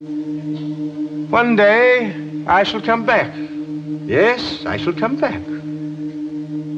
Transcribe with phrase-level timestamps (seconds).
[0.00, 3.34] One day I shall come back.
[4.06, 5.42] Yes, I shall come back.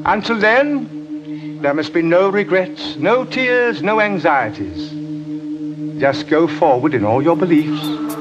[0.05, 4.89] Until then, there must be no regrets, no tears, no anxieties.
[6.01, 8.11] Just go forward in all your beliefs.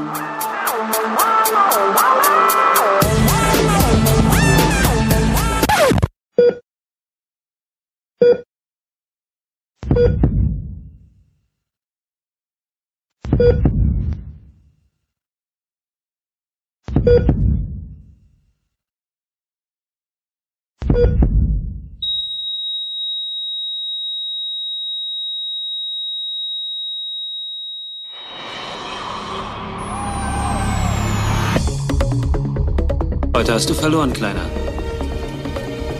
[33.50, 34.48] Heute hast du verloren, Kleiner.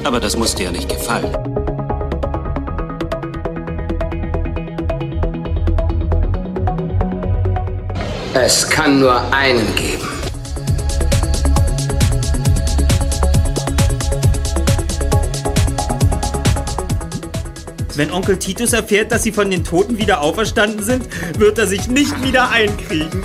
[0.04, 1.36] Aber das muss dir ja nicht gefallen.
[8.34, 10.08] Es kann nur einen geben.
[17.96, 21.88] Wenn Onkel Titus erfährt, dass sie von den Toten wieder auferstanden sind, wird er sich
[21.88, 23.24] nicht wieder einkriegen.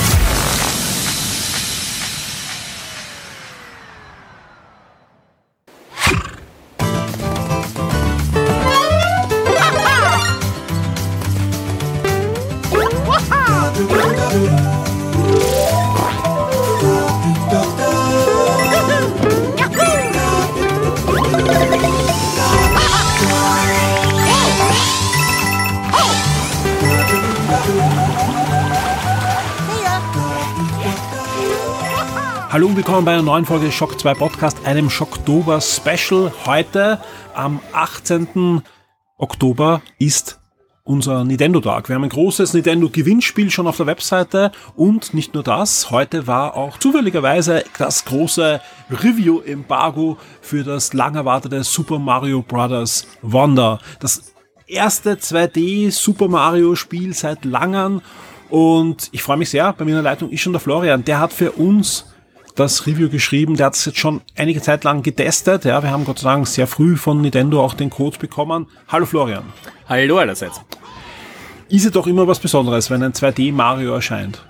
[32.91, 36.29] Willkommen bei einer neuen Folge Shock 2 Podcast, einem Shocktober Special.
[36.45, 36.99] Heute
[37.33, 38.63] am 18.
[39.17, 40.41] Oktober ist
[40.83, 41.87] unser Nintendo Tag.
[41.87, 46.27] Wir haben ein großes Nintendo Gewinnspiel schon auf der Webseite und nicht nur das, heute
[46.27, 48.59] war auch zufälligerweise das große
[48.89, 53.07] Review Embargo für das lang erwartete Super Mario Bros.
[53.21, 53.79] Wonder.
[54.01, 54.33] Das
[54.67, 58.01] erste 2D Super Mario Spiel seit langem
[58.49, 61.21] und ich freue mich sehr, bei mir in der Leitung ist schon der Florian, der
[61.21, 62.11] hat für uns
[62.55, 63.55] das Review geschrieben.
[63.55, 65.65] Der hat es jetzt schon einige Zeit lang getestet.
[65.65, 68.67] Ja, wir haben Gott sei Dank sehr früh von Nintendo auch den Code bekommen.
[68.87, 69.43] Hallo Florian.
[69.87, 70.61] Hallo allerseits.
[71.69, 74.43] Ist es doch immer was Besonderes, wenn ein 2D Mario erscheint.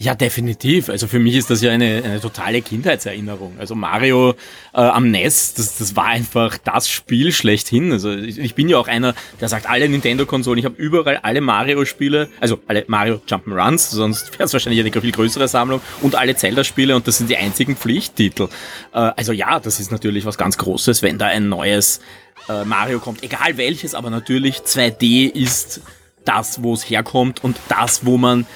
[0.00, 0.90] Ja, definitiv.
[0.90, 3.56] Also für mich ist das ja eine, eine totale Kindheitserinnerung.
[3.58, 4.30] Also Mario
[4.72, 7.90] äh, am NES, das, das war einfach das Spiel schlechthin.
[7.90, 11.40] Also ich, ich bin ja auch einer, der sagt, alle Nintendo-Konsolen, ich habe überall alle
[11.40, 16.36] Mario-Spiele, also alle Mario Jump'n'Runs, sonst wäre es wahrscheinlich eine viel größere Sammlung, und alle
[16.36, 18.50] Zelda-Spiele und das sind die einzigen Pflichttitel.
[18.92, 22.02] Äh, also ja, das ist natürlich was ganz Großes, wenn da ein neues
[22.48, 23.24] äh, Mario kommt.
[23.24, 25.80] Egal welches, aber natürlich 2D ist
[26.24, 28.46] das, wo es herkommt und das, wo man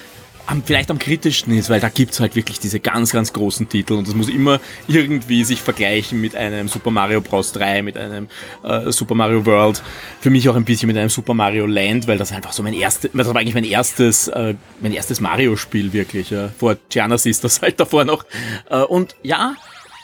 [0.47, 3.95] am, vielleicht am kritischsten ist, weil da gibt's halt wirklich diese ganz, ganz großen Titel
[3.95, 7.53] und das muss immer irgendwie sich vergleichen mit einem Super Mario Bros.
[7.53, 8.29] 3, mit einem
[8.63, 9.83] äh, Super Mario World,
[10.21, 12.75] für mich auch ein bisschen mit einem Super Mario Land, weil das einfach so mein
[12.75, 16.51] erstes, das war eigentlich mein erstes, äh, mein erstes Mario-Spiel wirklich, ja.
[16.59, 18.25] vor Gianna's ist das halt davor noch.
[18.71, 19.55] Äh, und ja,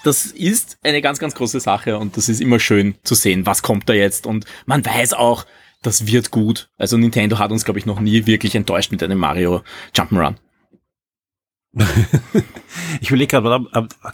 [0.04, 3.62] das ist eine ganz, ganz große Sache und das ist immer schön zu sehen, was
[3.62, 5.44] kommt da jetzt und man weiß auch,
[5.82, 6.70] das wird gut.
[6.76, 9.62] Also Nintendo hat uns, glaube ich, noch nie wirklich enttäuscht mit einem Mario
[9.94, 10.36] Jump'n'Run.
[13.00, 13.66] ich überlege gerade,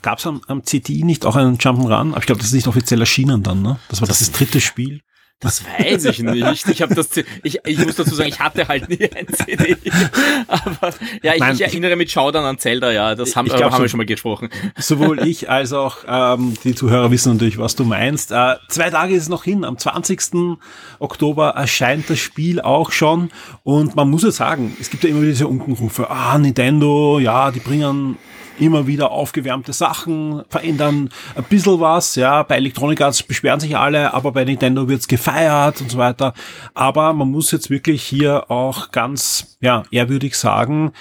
[0.03, 2.11] gab es am, am CDI nicht auch einen Jump'n'Run?
[2.11, 3.79] Aber ich glaube, das ist nicht offiziell erschienen dann, ne?
[3.89, 5.01] Das war das, das dritte Spiel.
[5.41, 6.69] Das weiß ich nicht.
[6.69, 7.09] Ich habe das,
[7.43, 9.77] ich, ich muss dazu sagen, ich hatte halt nie ein CD.
[10.49, 13.73] Aber ja, ich, Nein, ich erinnere mit Schaudern an Zelda, ja, das haben, ich glaub,
[13.73, 14.49] haben wir schon mal gesprochen.
[14.79, 18.33] Sowohl ich als auch ähm, die Zuhörer wissen natürlich, was du meinst.
[18.33, 19.65] Äh, zwei Tage ist es noch hin.
[19.65, 20.57] Am 20.
[20.99, 23.31] Oktober erscheint das Spiel auch schon.
[23.65, 26.09] Und man muss ja sagen, es gibt ja immer wieder diese Unkenrufe.
[26.11, 28.17] Ah, Nintendo, ja, die bringen
[28.59, 34.15] immer wieder aufgewärmte Sachen, verändern ein bisschen was, ja, bei Electronic Arts beschweren sich alle,
[34.15, 36.35] aber bei Nintendo wird's gefeiert und so weiter.
[36.75, 40.93] Aber man muss jetzt wirklich hier auch ganz, ja, ehrwürdig sagen,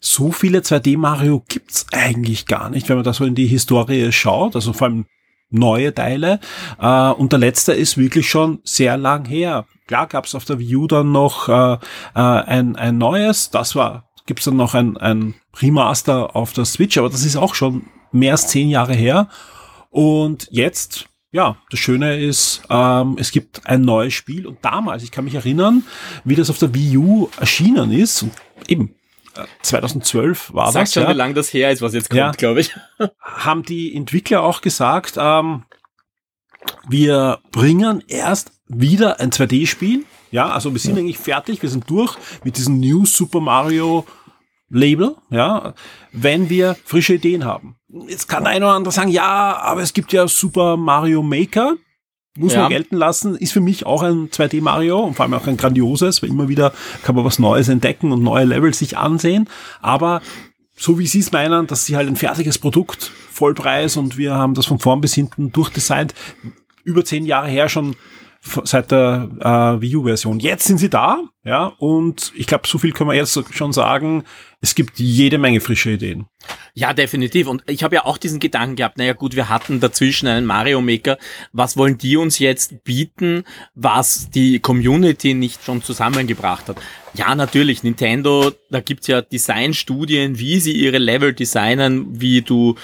[0.00, 4.10] so viele 2D Mario gibt's eigentlich gar nicht, wenn man da so in die Historie
[4.10, 5.06] schaut, also vor allem
[5.52, 6.40] neue Teile.
[6.80, 9.66] Äh, und der letzte ist wirklich schon sehr lang her.
[9.86, 11.78] Klar gab's auf der Wii U dann noch äh, äh,
[12.14, 17.08] ein, ein neues, das war gibt's dann noch ein, ein Remaster auf der Switch, aber
[17.10, 19.28] das ist auch schon mehr als zehn Jahre her.
[19.90, 25.10] Und jetzt, ja, das Schöne ist, ähm, es gibt ein neues Spiel und damals, ich
[25.10, 25.84] kann mich erinnern,
[26.24, 28.32] wie das auf der Wii U erschienen ist und
[28.68, 28.94] eben
[29.62, 30.92] 2012 war Sag das.
[30.94, 32.30] schon, ja, wie lang das her ist, was jetzt kommt, Ja.
[32.32, 32.74] glaube ich.
[33.20, 35.64] haben die Entwickler auch gesagt, ähm,
[36.88, 40.04] wir bringen erst wieder ein 2D-Spiel.
[40.30, 44.06] Ja, also wir sind eigentlich fertig, wir sind durch mit diesem New Super Mario
[44.70, 45.74] Label, ja,
[46.12, 47.76] wenn wir frische Ideen haben.
[48.08, 51.74] Jetzt kann der eine oder andere sagen, ja, aber es gibt ja Super Mario Maker,
[52.38, 52.60] muss Ja.
[52.62, 55.58] man gelten lassen, ist für mich auch ein 2D Mario und vor allem auch ein
[55.58, 56.72] grandioses, weil immer wieder
[57.02, 59.46] kann man was Neues entdecken und neue Level sich ansehen,
[59.82, 60.22] aber
[60.74, 64.54] so wie Sie es meinen, dass sie halt ein fertiges Produkt, Vollpreis und wir haben
[64.54, 66.14] das von vorn bis hinten durchdesignt,
[66.84, 67.94] über zehn Jahre her schon
[68.42, 70.40] seit der äh, Wii U-Version.
[70.40, 74.24] Jetzt sind sie da, ja, und ich glaube, so viel können wir jetzt schon sagen,
[74.60, 76.26] es gibt jede Menge frische Ideen.
[76.74, 77.46] Ja, definitiv.
[77.46, 80.80] Und ich habe ja auch diesen Gedanken gehabt, naja gut, wir hatten dazwischen einen Mario
[80.80, 81.18] Maker.
[81.52, 83.44] Was wollen die uns jetzt bieten,
[83.74, 86.76] was die Community nicht schon zusammengebracht hat?
[87.14, 92.76] Ja, natürlich, Nintendo, da gibt's ja Designstudien, wie sie ihre Level designen, wie du,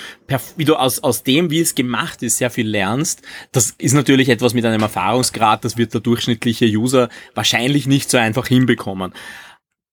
[0.56, 3.22] wie du aus, aus dem, wie es gemacht ist, sehr viel lernst.
[3.52, 8.18] Das ist natürlich etwas mit einem Erfahrungsgrad, das wird der durchschnittliche User wahrscheinlich nicht so
[8.18, 9.14] einfach hinbekommen.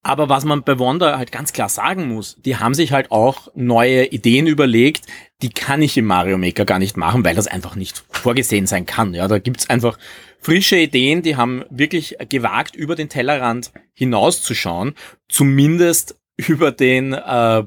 [0.07, 3.47] Aber was man bei Wonder halt ganz klar sagen muss, die haben sich halt auch
[3.55, 5.07] neue Ideen überlegt,
[5.41, 8.85] die kann ich im Mario Maker gar nicht machen, weil das einfach nicht vorgesehen sein
[8.85, 9.15] kann.
[9.15, 9.97] Ja, da gibt's einfach
[10.39, 14.93] frische Ideen, die haben wirklich gewagt, über den Tellerrand hinauszuschauen,
[15.27, 17.63] zumindest über den äh,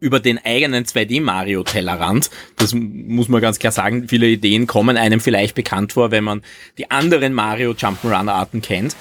[0.00, 2.28] über den eigenen 2D Mario Tellerrand.
[2.56, 4.06] Das m- muss man ganz klar sagen.
[4.06, 6.42] Viele Ideen kommen einem vielleicht bekannt vor, wenn man
[6.76, 8.94] die anderen Mario Jump'n'Run Arten kennt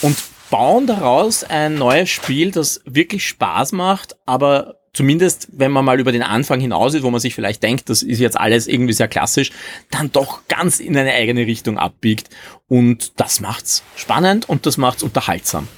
[0.00, 0.16] und
[0.50, 6.12] bauen daraus ein neues Spiel, das wirklich Spaß macht, aber zumindest wenn man mal über
[6.12, 9.08] den Anfang hinaus ist, wo man sich vielleicht denkt, das ist jetzt alles irgendwie sehr
[9.08, 9.52] klassisch,
[9.90, 12.30] dann doch ganz in eine eigene Richtung abbiegt
[12.66, 15.68] und das macht's spannend und das macht's unterhaltsam.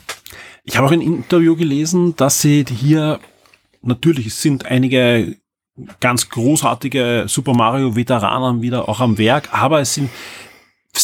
[0.65, 3.19] Ich habe auch ein Interview gelesen, dass sie hier,
[3.83, 5.37] natürlich sind einige
[6.01, 10.11] ganz großartige Super Mario Veteranen wieder auch am Werk, aber es sind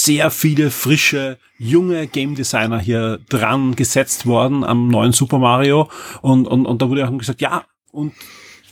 [0.05, 5.89] sehr viele frische, junge Game Designer hier dran gesetzt worden am neuen Super Mario
[6.23, 8.13] und, und, und da wurde auch gesagt, ja, und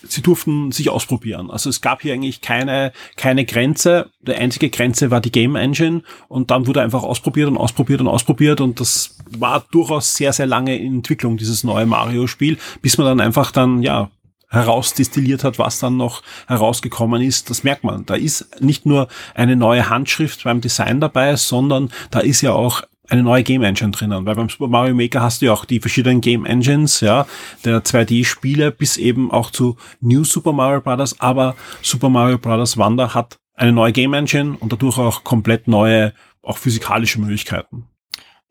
[0.06, 1.50] sie durften sich ausprobieren.
[1.50, 4.10] Also es gab hier eigentlich keine, keine Grenze.
[4.20, 8.08] Die einzige Grenze war die Game Engine und dann wurde einfach ausprobiert und ausprobiert und
[8.08, 13.06] ausprobiert und das war durchaus sehr, sehr lange in Entwicklung, dieses neue Mario-Spiel, bis man
[13.06, 14.10] dann einfach dann, ja,
[14.48, 18.06] herausdestilliert hat, was dann noch herausgekommen ist, das merkt man.
[18.06, 22.82] Da ist nicht nur eine neue Handschrift beim Design dabei, sondern da ist ja auch
[23.08, 25.80] eine neue Game Engine drinnen, weil beim Super Mario Maker hast du ja auch die
[25.80, 27.26] verschiedenen Game Engines, ja,
[27.64, 32.78] der 2D-Spiele bis eben auch zu New Super Mario Bros., aber Super Mario Bros.
[32.78, 37.86] Wonder hat eine neue Game Engine und dadurch auch komplett neue, auch physikalische Möglichkeiten.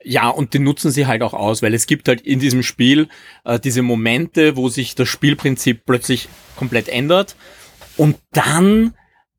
[0.04, 3.08] Ja, und die nutzen sie halt auch aus, weil es gibt halt in diesem Spiel
[3.46, 7.36] äh, diese Momente, wo sich das Spielprinzip plötzlich komplett ändert
[7.98, 8.94] und dann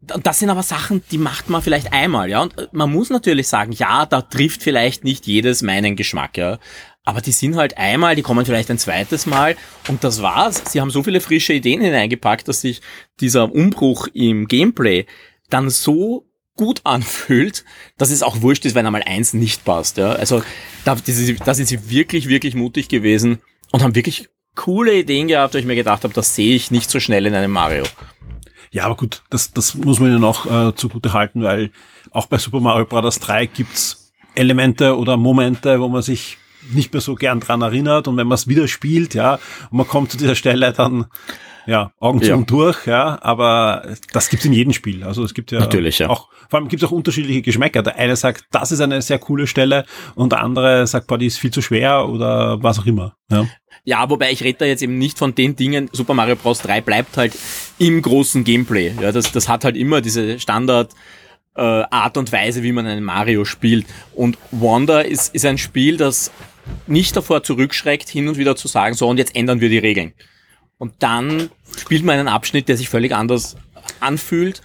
[0.07, 2.43] das sind aber Sachen, die macht man vielleicht einmal, ja.
[2.43, 6.59] Und äh, man muss natürlich sagen, ja, da trifft vielleicht nicht jedes meinen Geschmack, ja.
[7.05, 9.57] Aber die sind halt einmal, die kommen vielleicht ein zweites Mal
[9.89, 10.63] und das war's.
[10.69, 12.81] Sie haben so viele frische Ideen hineingepackt, dass sich
[13.21, 15.07] dieser Umbruch im Gameplay
[15.51, 16.27] dann so
[16.57, 17.65] gut anfühlt,
[17.99, 19.97] dass es auch wurscht ist, wenn einmal eins nicht passt.
[19.97, 20.13] Ja?
[20.13, 20.43] Also
[20.85, 23.41] da, da sind sie wirklich, wirklich mutig gewesen
[23.73, 26.91] und haben wirklich coole Ideen gehabt, wo ich mir gedacht habe, das sehe ich nicht
[26.91, 27.85] so schnell in einem Mario.
[28.71, 31.71] Ja, aber gut, das, das muss man ihnen auch äh, zugute halten, weil
[32.11, 33.21] auch bei Super Mario Bros.
[33.21, 36.39] 3 gibt's Elemente oder Momente, wo man sich
[36.73, 39.35] nicht mehr so gern dran erinnert und wenn man es wieder spielt, ja,
[39.71, 41.07] und man kommt zu dieser Stelle, dann
[41.67, 42.35] ja, Augen zu Ja.
[42.37, 45.05] und durch, ja, aber das gibt's in jedem Spiel.
[45.05, 46.09] Also es gibt ja Natürlich, ja.
[46.11, 47.83] auch, vor allem gibt's auch unterschiedliche Geschmäcker.
[47.83, 51.27] Der eine sagt, das ist eine sehr coole Stelle und der andere sagt, boah, die
[51.27, 53.17] ist viel zu schwer oder was auch immer.
[53.31, 53.47] Ja.
[53.87, 56.61] Ja, wobei ich rede da jetzt eben nicht von den Dingen, Super Mario Bros.
[56.61, 57.37] 3 bleibt halt
[57.79, 58.93] im großen Gameplay.
[59.01, 60.93] Ja, das, das hat halt immer diese Standard
[61.55, 63.87] äh, Art und Weise, wie man einen Mario spielt.
[64.15, 66.31] Und Wonder ist, ist ein Spiel, das
[66.87, 70.15] nicht davor zurückschreckt, hin und wieder zu sagen, so und jetzt ändern wir die Regeln.
[70.79, 73.57] Und dann spielt man einen Abschnitt, der sich völlig anders
[74.01, 74.63] anfühlt.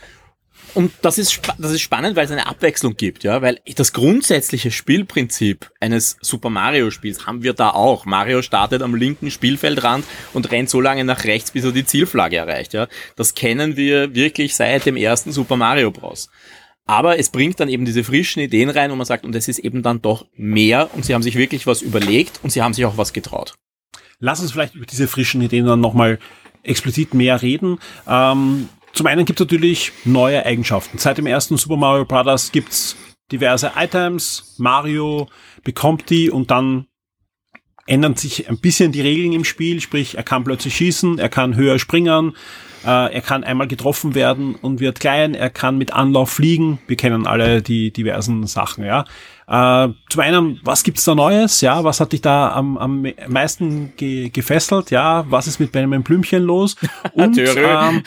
[0.75, 4.70] Und das ist, das ist spannend, weil es eine Abwechslung gibt, ja, weil das grundsätzliche
[4.70, 8.06] Spielprinzip eines Super Mario Spiels haben wir da auch.
[8.06, 12.38] Mario startet am linken Spielfeldrand und rennt so lange nach rechts, bis er die Zielflagge
[12.38, 12.88] erreicht, ja.
[13.16, 16.30] Das kennen wir wirklich seit dem ersten Super Mario Bros.
[16.86, 19.60] Aber es bringt dann eben diese frischen Ideen rein, wo man sagt, und es ist
[19.60, 22.86] eben dann doch mehr und sie haben sich wirklich was überlegt und sie haben sich
[22.86, 23.56] auch was getraut.
[24.20, 26.20] Lass uns vielleicht über diese frischen Ideen dann nochmal
[26.64, 27.80] explizit mehr reden.
[28.06, 30.98] Ähm, zum einen gibt es natürlich neue Eigenschaften.
[30.98, 32.52] Seit dem ersten Super Mario Bros.
[32.52, 32.98] gibt's
[33.32, 34.56] diverse Items.
[34.58, 35.30] Mario
[35.64, 36.88] bekommt die und dann
[37.89, 39.81] ändern sich ein bisschen die Regeln im Spiel.
[39.81, 42.36] Sprich, er kann plötzlich schießen, er kann höher springen,
[42.86, 46.79] äh, er kann einmal getroffen werden und wird klein, er kann mit Anlauf fliegen.
[46.88, 49.05] Wir kennen alle die diversen Sachen, ja.
[49.48, 51.62] Äh, zum einen, was gibt's da Neues?
[51.62, 54.91] Ja, was hat dich da am, am meisten ge gefesselt?
[54.91, 56.75] Ja, was ist mit Benjamin Blümchen los?
[57.13, 58.03] Und ähm,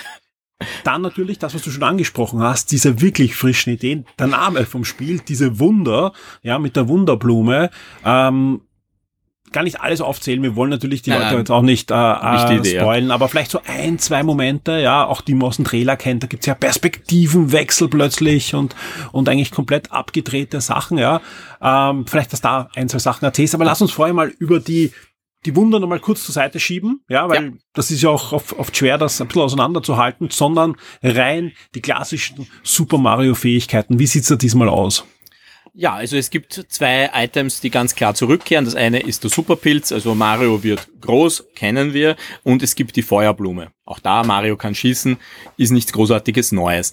[0.84, 4.84] dann natürlich das, was du schon angesprochen hast, diese wirklich frischen Ideen, der Name vom
[4.84, 6.12] Spiel, diese Wunder,
[6.42, 7.70] ja, mit der Wunderblume,
[8.04, 8.60] ähm,
[9.52, 10.42] gar nicht alles aufzählen.
[10.42, 11.38] Wir wollen natürlich die Nein, Leute nein.
[11.40, 15.21] jetzt auch nicht, äh, Nicht äh, spoilen, aber vielleicht so ein, zwei Momente, ja, auch
[15.21, 18.75] die man aus dem Trailer kennt, da gibt's ja Perspektivenwechsel plötzlich und,
[19.12, 21.21] und eigentlich komplett abgedrehte Sachen, ja.
[21.61, 24.92] Ähm, vielleicht, dass da ein, zwei Sachen erzählst, aber lass uns vorher mal über die
[25.44, 27.50] die Wunder nochmal kurz zur Seite schieben, ja, weil Ja.
[27.75, 32.47] das ist ja auch oft, oft schwer, das ein bisschen auseinanderzuhalten, sondern rein die klassischen
[32.62, 33.99] Super Mario Fähigkeiten.
[33.99, 35.04] Wie sieht's da diesmal aus?
[35.75, 38.67] Ja, also es gibt zwei Items, die ganz klar zurückkehren.
[38.67, 43.02] Das eine ist der Superpilz, also Mario wird groß, kennen wir, und es gibt die
[43.02, 43.73] Feuerblume.
[43.87, 45.17] Auch da, Mario kann schießen,
[45.57, 46.93] ist nichts Großartiges Neues.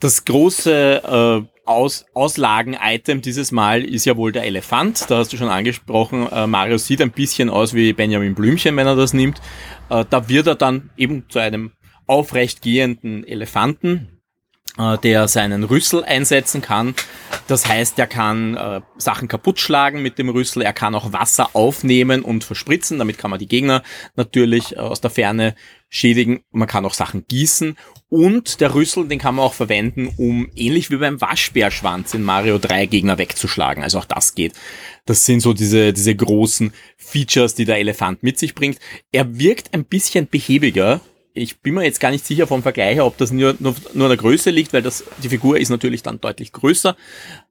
[0.00, 5.08] Das große äh, Aus Auslagen-Item dieses Mal ist ja wohl der Elefant.
[5.08, 6.26] Da hast du schon angesprochen.
[6.30, 9.40] Äh, Mario sieht ein bisschen aus wie Benjamin Blümchen, wenn er das nimmt.
[9.88, 11.72] Äh, da wird er dann eben zu einem
[12.06, 14.15] aufrecht gehenden Elefanten,
[14.76, 16.94] der seinen Rüssel einsetzen kann.
[17.46, 21.50] Das heißt, er kann äh, Sachen kaputt schlagen mit dem Rüssel, er kann auch Wasser
[21.54, 23.82] aufnehmen und verspritzen, damit kann man die Gegner
[24.16, 25.54] natürlich äh, aus der Ferne
[25.88, 26.40] schädigen.
[26.50, 27.76] Man kann auch Sachen gießen
[28.08, 32.58] und der Rüssel, den kann man auch verwenden, um ähnlich wie beim Waschbärschwanz in Mario
[32.58, 33.82] 3 Gegner wegzuschlagen.
[33.82, 34.52] Also auch das geht.
[35.06, 38.78] Das sind so diese, diese großen Features, die der Elefant mit sich bringt.
[39.12, 41.00] Er wirkt ein bisschen behäbiger
[41.36, 44.10] ich bin mir jetzt gar nicht sicher vom Vergleich, ob das nur, nur, nur an
[44.10, 46.96] der Größe liegt, weil das, die Figur ist natürlich dann deutlich größer,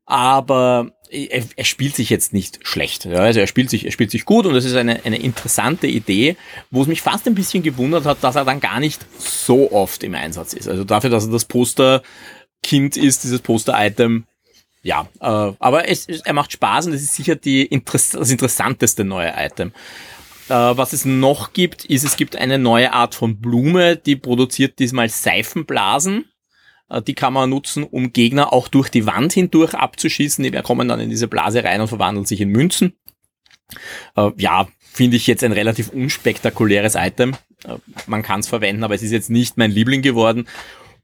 [0.06, 3.06] aber er, er spielt sich jetzt nicht schlecht.
[3.06, 5.88] Ja, also er spielt sich, er spielt sich gut und das ist eine, eine interessante
[5.88, 6.36] Idee,
[6.72, 10.04] wo es mich fast ein bisschen gewundert hat, dass er dann gar nicht so oft
[10.04, 10.68] im Einsatz ist.
[10.68, 14.26] Also dafür, dass er das Poster-Kind ist, dieses Poster-Item,
[14.82, 18.30] ja, äh, aber es, es, er macht Spaß und es ist sicher die, Interess das
[18.30, 19.74] interessanteste neue Item.
[20.48, 24.80] Äh, was es noch gibt, ist, es gibt eine neue Art von Blume, die produziert
[24.80, 26.26] diesmal Seifenblasen.
[26.90, 30.44] Äh, die kann man nutzen, um Gegner auch durch die Wand hindurch abzuschießen.
[30.44, 32.94] Die kommen dann in diese Blase rein und verwandeln sich in Münzen.
[34.16, 37.36] Äh, ja, finde ich jetzt ein relativ unspektakuläres Item.
[38.06, 40.48] Man kann es verwenden, aber es ist jetzt nicht mein Liebling geworden.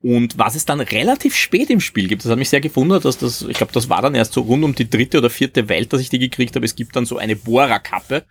[0.03, 3.19] Und was es dann relativ spät im Spiel gibt, das hat mich sehr gewundert, dass
[3.19, 5.93] das, ich glaube, das war dann erst so rund um die dritte oder vierte Welt,
[5.93, 6.65] dass ich die gekriegt habe.
[6.65, 8.23] Es gibt dann so eine Bohrerkappe,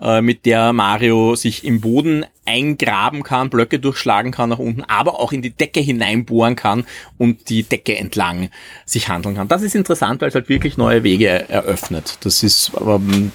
[0.00, 5.20] äh, mit der Mario sich im Boden eingraben kann, Blöcke durchschlagen kann nach unten, aber
[5.20, 6.86] auch in die Decke hineinbohren kann
[7.18, 8.50] und die Decke entlang
[8.84, 9.46] sich handeln kann.
[9.46, 12.18] Das ist interessant, weil es halt wirklich neue Wege eröffnet.
[12.22, 13.30] Das ist ähm,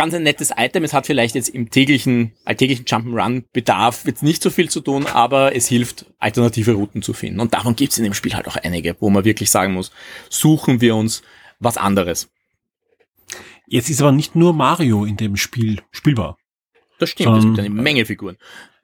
[0.00, 0.82] ganz ein nettes Item.
[0.82, 5.54] Es hat vielleicht jetzt im täglichen, alltäglichen Jump'n'Run-Bedarf jetzt nicht so viel zu tun, aber
[5.54, 7.38] es hilft, alternative Routen zu finden.
[7.38, 9.92] Und davon gibt es in dem Spiel halt auch einige, wo man wirklich sagen muss,
[10.30, 11.20] suchen wir uns
[11.58, 12.30] was anderes.
[13.66, 16.38] Jetzt ist aber nicht nur Mario in dem Spiel spielbar.
[16.98, 18.38] Das stimmt, es gibt eine Menge Figuren.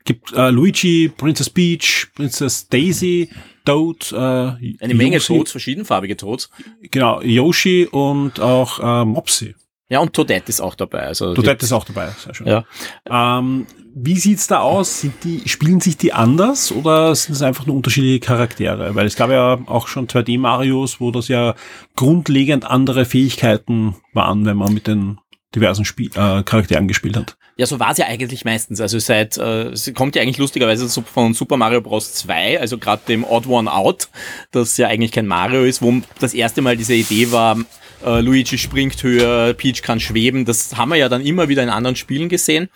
[0.04, 3.30] Gibt äh, Luigi, Princess Peach, Princess Daisy,
[3.64, 6.50] Toad, äh, Eine Menge Yoshi, Toads, verschiedenfarbige Toads.
[6.82, 9.54] Genau, Yoshi und auch äh, Mopsy.
[9.88, 11.02] Ja, und Toadette ist auch dabei.
[11.02, 12.47] Also Toadette ist auch dabei, sehr schön.
[12.49, 12.64] Ja.
[13.09, 15.00] Ähm, wie sieht's da aus?
[15.00, 18.95] Sind die, spielen sich die anders oder sind es einfach nur unterschiedliche Charaktere?
[18.95, 21.55] Weil es gab ja auch schon 2D-Marios, wo das ja
[21.95, 25.19] grundlegend andere Fähigkeiten waren, wenn man mit den
[25.55, 27.38] diversen Spiel äh, Charakteren gespielt hat.
[27.59, 28.83] Ja, so war es ja eigentlich meistens.
[28.83, 32.13] Also seit, äh, es kommt ja eigentlich lustigerweise von Super Mario Bros.
[32.13, 34.09] 2, also gerade dem Odd One Out,
[34.51, 37.59] das ja eigentlich kein Mario ist, wo das erste Mal diese Idee war,
[38.05, 40.45] äh, Luigi springt höher, Peach kann schweben.
[40.45, 42.69] Das haben wir ja dann immer wieder in anderen Spielen gesehen.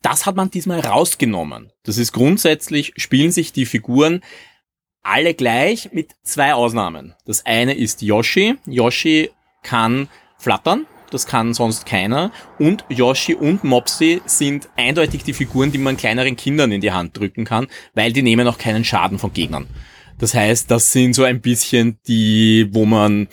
[0.00, 1.70] Das hat man diesmal rausgenommen.
[1.82, 4.22] Das ist grundsätzlich, spielen sich die Figuren
[5.02, 7.14] alle gleich mit zwei Ausnahmen.
[7.26, 8.56] Das eine ist Yoshi.
[8.66, 9.30] Yoshi
[9.62, 10.86] kann flattern.
[11.14, 12.32] Das kann sonst keiner.
[12.58, 17.16] Und Yoshi und Mopsy sind eindeutig die Figuren, die man kleineren Kindern in die Hand
[17.16, 19.68] drücken kann, weil die nehmen auch keinen Schaden von Gegnern.
[20.18, 23.28] Das heißt, das sind so ein bisschen die, wo man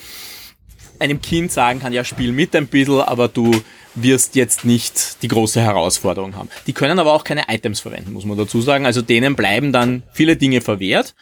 [1.00, 3.52] einem Kind sagen kann, ja, spiel mit ein bisschen, aber du
[3.96, 6.50] wirst jetzt nicht die große Herausforderung haben.
[6.68, 8.86] Die können aber auch keine Items verwenden, muss man dazu sagen.
[8.86, 11.16] Also denen bleiben dann viele Dinge verwehrt.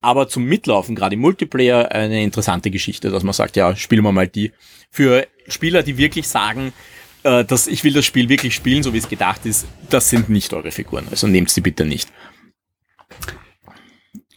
[0.00, 4.12] Aber zum Mitlaufen, gerade im Multiplayer, eine interessante Geschichte, dass man sagt, ja, spielen wir
[4.12, 4.52] mal die.
[4.88, 6.72] Für Spieler, die wirklich sagen,
[7.22, 10.28] äh, dass ich will das Spiel wirklich spielen, so wie es gedacht ist, das sind
[10.28, 11.06] nicht eure Figuren.
[11.10, 12.08] Also nehmt sie bitte nicht.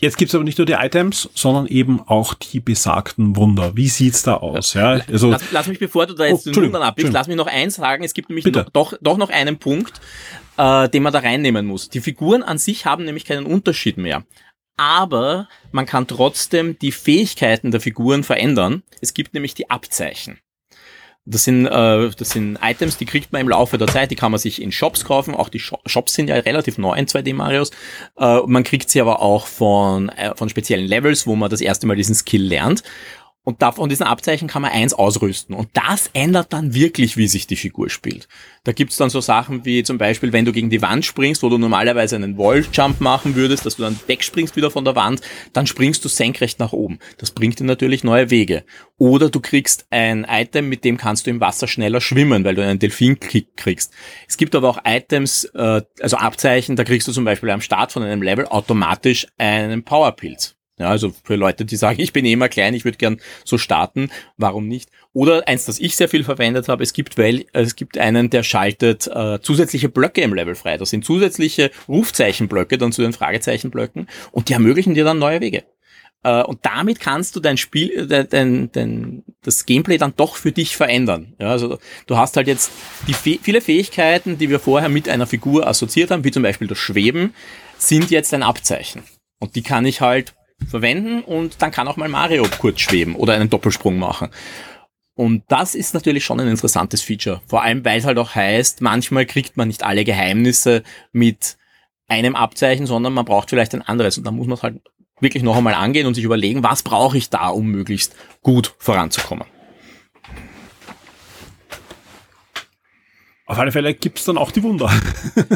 [0.01, 3.75] Jetzt gibt's aber nicht nur die Items, sondern eben auch die besagten Wunder.
[3.75, 4.73] Wie sieht's da aus?
[4.73, 7.35] Ja, also lass, lass mich, bevor du da jetzt Oh, den Wundern abbiegst, lass mich
[7.35, 8.05] noch eins sagen.
[8.05, 9.99] Es gibt nämlich noch, doch, doch noch einen Punkt,
[10.55, 11.89] äh, den man da reinnehmen muss.
[11.89, 14.23] Die Figuren an sich haben nämlich keinen Unterschied mehr.
[14.77, 18.83] Aber man kann trotzdem die Fähigkeiten der Figuren verändern.
[19.01, 20.39] Es gibt nämlich die Abzeichen.
[21.25, 24.31] Das sind, äh, das sind Items, die kriegt man im Laufe der Zeit, die kann
[24.31, 25.35] man sich in Shops kaufen.
[25.35, 27.69] Auch die Sho- Shops sind ja relativ neu in 2D-Marios.
[28.17, 31.85] Äh, man kriegt sie aber auch von, äh, von speziellen Levels, wo man das erste
[31.85, 32.81] Mal diesen Skill lernt.
[33.45, 35.55] Und da, von diesen Abzeichen kann man eins ausrüsten.
[35.55, 38.27] Und das ändert dann wirklich, wie sich die Figur spielt.
[38.65, 41.49] Da gibt's dann so Sachen wie zum Beispiel, wenn du gegen die Wand springst, wo
[41.49, 45.21] du normalerweise einen Walljump machen würdest, dass du dann wegspringst wieder von der Wand,
[45.53, 46.99] dann springst du senkrecht nach oben.
[47.17, 48.65] Das bringt dir natürlich neue Wege.
[48.97, 52.63] Oder du kriegst ein Item, mit dem kannst du im Wasser schneller schwimmen, weil du
[52.63, 53.93] einen Delfin-Kick kriegst.
[54.27, 57.93] Es gibt aber auch Items, äh, also Abzeichen, da kriegst du zum Beispiel am Start
[57.93, 60.58] von einem Level automatisch einen Powerpilz.
[60.79, 63.57] Ja, also für Leute, die sagen, ich bin eh immer klein, ich würde gern so
[63.57, 64.89] starten, warum nicht?
[65.13, 68.43] Oder eins, das ich sehr viel verwendet habe, es gibt, weil, es gibt einen, der
[68.43, 70.77] schaltet äh, zusätzliche Blöcke im Level frei.
[70.77, 75.63] Das sind zusätzliche Rufzeichenblöcke dann zu den Fragezeichenblöcken und die ermöglichen dir dann neue Wege.
[76.23, 80.35] Äh, und damit kannst du dein Spiel, äh, dein, dein, dein, das Gameplay dann doch
[80.35, 81.33] für dich verändern.
[81.39, 82.71] Ja, also du hast halt jetzt
[83.07, 86.67] die Fäh- viele Fähigkeiten, die wir vorher mit einer Figur assoziiert haben, wie zum Beispiel
[86.67, 87.33] das Schweben,
[87.77, 89.03] sind jetzt ein Abzeichen.
[89.39, 90.33] Und die kann ich halt
[90.67, 94.29] verwenden und dann kann auch mal Mario kurz schweben oder einen Doppelsprung machen.
[95.15, 97.41] Und das ist natürlich schon ein interessantes Feature.
[97.45, 101.57] Vor allem, weil es halt auch heißt, manchmal kriegt man nicht alle Geheimnisse mit
[102.07, 104.17] einem Abzeichen, sondern man braucht vielleicht ein anderes.
[104.17, 104.81] Und dann muss man es halt
[105.19, 109.45] wirklich noch einmal angehen und sich überlegen, was brauche ich da, um möglichst gut voranzukommen.
[113.49, 114.91] Auf alle Fälle gibt's dann auch die Wunder.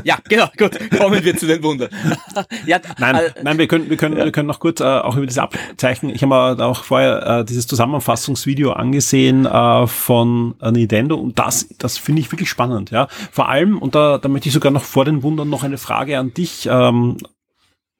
[0.04, 1.90] Ja, genau, gut, kommen wir zu den Wundern.
[2.66, 5.28] ja, Nein, äh, nein, wir können, wir können, wir können noch kurz äh, auch über
[5.28, 6.10] diese Abzeichen.
[6.10, 11.70] Ich habe mir auch vorher äh, dieses Zusammenfassungsvideo angesehen äh, von äh, Nintendo und das,
[11.78, 12.90] das finde ich wirklich spannend.
[12.90, 15.78] Ja, vor allem und da, da möchte ich sogar noch vor den Wundern noch eine
[15.78, 16.68] Frage an dich.
[16.70, 17.18] Ähm,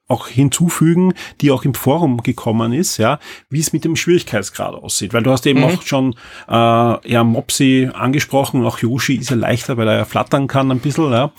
[0.06, 5.14] auch hinzufügen, die auch im Forum gekommen ist, ja, wie es mit dem Schwierigkeitsgrad aussieht.
[5.14, 5.64] Weil du hast eben Mhm.
[5.66, 6.14] auch schon
[6.48, 10.80] äh, ja Mopsy angesprochen, auch Yoshi ist ja leichter, weil er ja flattern kann ein
[10.80, 11.32] bisschen, ja.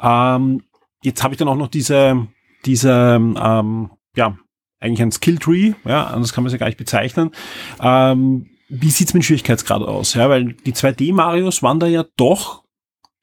[0.00, 0.62] Ähm,
[1.02, 2.26] jetzt habe ich dann auch noch diese,
[2.64, 4.36] diese, ähm, ja,
[4.80, 7.30] eigentlich ein Skilltree, ja, anders kann man es ja gar nicht bezeichnen.
[7.80, 10.14] Ähm, wie sieht's mit dem Schwierigkeitsgrad aus?
[10.14, 12.64] Ja, weil die 2D-Marios waren da ja doch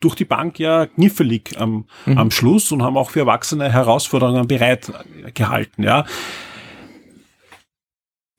[0.04, 2.18] durch die Bank ja kniffelig am, Mhm.
[2.18, 4.92] am Schluss und haben auch für Erwachsene Herausforderungen bereit
[5.34, 6.06] gehalten, ja.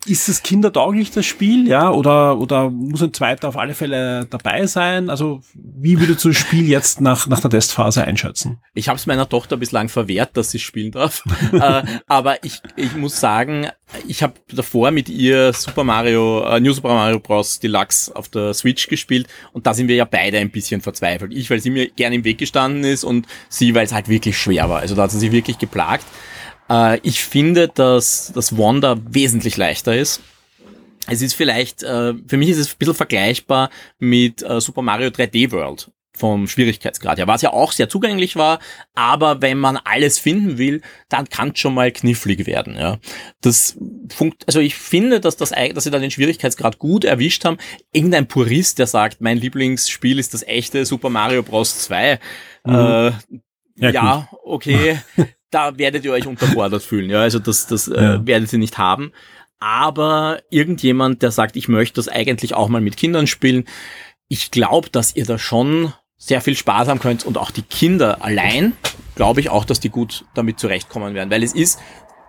[0.07, 4.67] Ist es kindertauglich, das Spiel, ja, oder, oder muss ein zweiter auf alle Fälle dabei
[4.67, 5.09] sein?
[5.09, 8.59] Also, wie würdest du das Spiel jetzt nach, nach der Testphase einschätzen?
[8.75, 11.25] Ich habe es meiner Tochter bislang verwehrt, dass sie spielen darf.
[11.53, 13.69] äh, aber ich, ich muss sagen,
[14.07, 17.61] ich habe davor mit ihr Super Mario, äh, New Super Mario Bros.
[17.61, 21.33] Deluxe auf der Switch gespielt und da sind wir ja beide ein bisschen verzweifelt.
[21.33, 24.37] Ich, weil sie mir gern im Weg gestanden ist und sie, weil es halt wirklich
[24.37, 24.81] schwer war.
[24.81, 26.05] Also da hat sie sich wirklich geplagt.
[26.69, 30.21] Äh, ich finde, dass das Wanda wesentlich leichter ist.
[31.07, 35.09] Es ist vielleicht, äh, für mich ist es ein bisschen vergleichbar mit äh, Super Mario
[35.09, 38.61] 3D World vom Schwierigkeitsgrad her, was ja auch sehr zugänglich war,
[38.95, 42.77] aber wenn man alles finden will, dann kann es schon mal knifflig werden.
[42.77, 42.99] Ja,
[43.41, 43.77] das
[44.15, 47.59] funkt, also ich finde, dass das, dass sie da den Schwierigkeitsgrad gut erwischt haben.
[47.93, 51.81] Irgendein Purist, der sagt, mein Lieblingsspiel ist das echte Super Mario Bros.
[51.81, 52.13] 2.
[52.13, 52.19] Äh,
[53.77, 55.01] Ja, ja, okay,
[55.55, 57.09] da werdet ihr euch unterfordert fühlen.
[57.11, 58.27] Ja, also das, das äh, Ja.
[58.27, 59.13] werdet ihr nicht haben.
[59.61, 63.65] Aber irgendjemand, der sagt, ich möchte das eigentlich auch mal mit Kindern spielen,
[64.29, 68.23] ich glaube, dass ihr da schon sehr viel Spaß haben könnt und auch die Kinder
[68.25, 68.73] allein,
[69.15, 71.79] glaube ich auch, dass die gut damit zurechtkommen werden, weil es ist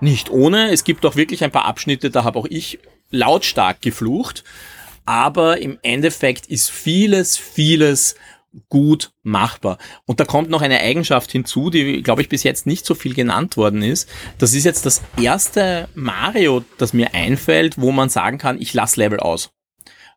[0.01, 0.71] nicht ohne.
[0.71, 2.79] Es gibt auch wirklich ein paar Abschnitte, da habe auch ich
[3.11, 4.43] lautstark geflucht,
[5.05, 8.15] aber im Endeffekt ist vieles, vieles
[8.69, 9.77] gut machbar.
[10.05, 13.13] Und da kommt noch eine Eigenschaft hinzu, die, glaube ich, bis jetzt nicht so viel
[13.13, 14.09] genannt worden ist.
[14.37, 18.99] Das ist jetzt das erste Mario, das mir einfällt, wo man sagen kann, ich lasse
[18.99, 19.51] Level aus.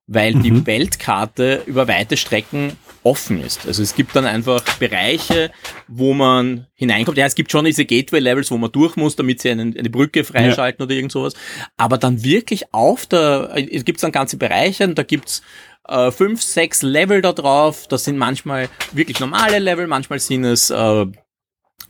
[0.07, 2.73] Weil die Weltkarte über weite Strecken
[3.03, 3.67] offen ist.
[3.67, 5.51] Also es gibt dann einfach Bereiche,
[5.87, 7.19] wo man hineinkommt.
[7.19, 10.25] Ja, es gibt schon diese Gateway-Levels, wo man durch muss, damit sie einen, eine Brücke
[10.25, 11.35] freischalten oder irgend sowas.
[11.77, 15.43] Aber dann wirklich auf der, es gibt dann ganze Bereiche und da gibt's
[15.89, 17.87] äh, fünf, sechs Level da drauf.
[17.89, 21.07] Das sind manchmal wirklich normale Level, manchmal sind es äh,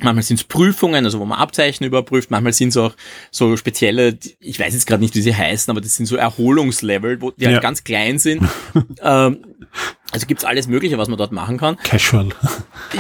[0.01, 2.31] Manchmal sind es Prüfungen, also wo man Abzeichen überprüft.
[2.31, 2.95] Manchmal sind es auch
[3.33, 7.21] so spezielle, ich weiß jetzt gerade nicht, wie sie heißen, aber das sind so Erholungslevel,
[7.21, 7.51] wo die Ja.
[7.51, 8.47] halt ganz klein sind.
[9.03, 9.45] ähm,
[10.11, 11.77] also gibt's alles Mögliche, was man dort machen kann.
[11.79, 12.29] Casual.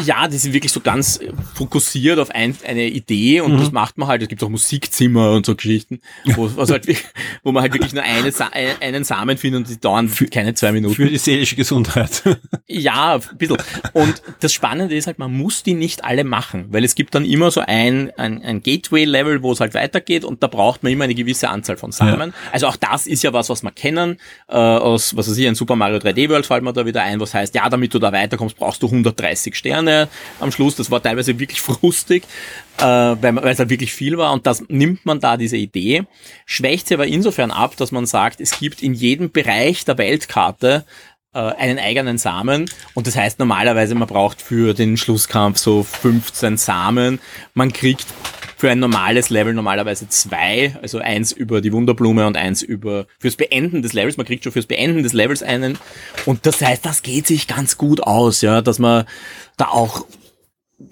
[0.05, 1.21] Ja, die sind wirklich so ganz
[1.55, 4.23] fokussiert auf ein, eine Idee und das macht man halt.
[4.23, 6.01] Es gibt auch Musikzimmer und so Geschichten,
[6.37, 6.87] wo, was halt,
[7.43, 8.31] wo man halt wirklich nur eine,
[8.81, 10.95] einen Samen findet und die dauern keine zwei Minuten.
[10.95, 12.23] Für die seelische Gesundheit.
[12.71, 13.57] Ja, ein bisschen.
[13.95, 17.25] Und das Spannende ist halt, man muss die nicht alle machen, weil es gibt dann
[17.25, 21.05] immer so ein, ein, ein Gateway-Level, wo es halt weitergeht und da braucht man immer
[21.05, 22.35] eine gewisse Anzahl von Samen.
[22.53, 24.19] Also auch das ist ja was, was wir kennen.
[24.49, 27.21] Äh, aus, was weiß ich, ein Super Mario 3D World fällt mir da wieder ein,
[27.21, 30.09] was heißt, ja, damit du da weiterkommst, brauchst du 130 Sterne
[30.41, 30.77] am Schluss.
[30.77, 32.25] Das war teilweise wirklich frustig,
[32.79, 36.05] äh, weil es halt wirklich viel war und das nimmt man da diese Idee,
[36.47, 40.85] schwächt sie aber insofern ab, dass man sagt, es gibt in jedem Bereich der Weltkarte
[41.35, 42.71] äh, einen eigenen Samen.
[42.95, 47.21] Und das heißt normalerweise, man braucht für den Schlusskampf so 15 Samen.
[47.55, 48.07] Man kriegt
[48.59, 53.37] für ein normales Level normalerweise zwei, also eins über die Wunderblume und eins über fürs
[53.37, 54.17] Beenden des Levels.
[54.17, 55.79] Man kriegt schon fürs Beenden des Levels einen.
[56.27, 59.07] Und das heißt, das geht sich ganz gut aus, ja, dass man
[59.57, 60.07] da auch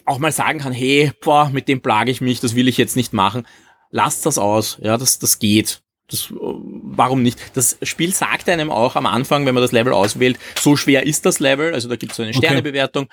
[0.04, 2.96] auch mal sagen kann, hey, boah, mit dem plage ich mich, das will ich jetzt
[2.96, 3.46] nicht machen.
[3.90, 5.82] Lasst das aus, ja, das, das geht.
[6.08, 7.40] Das, warum nicht?
[7.54, 11.26] Das Spiel sagt einem auch am Anfang, wenn man das Level auswählt, so schwer ist
[11.26, 13.10] das Level, also da gibt es so eine Okay.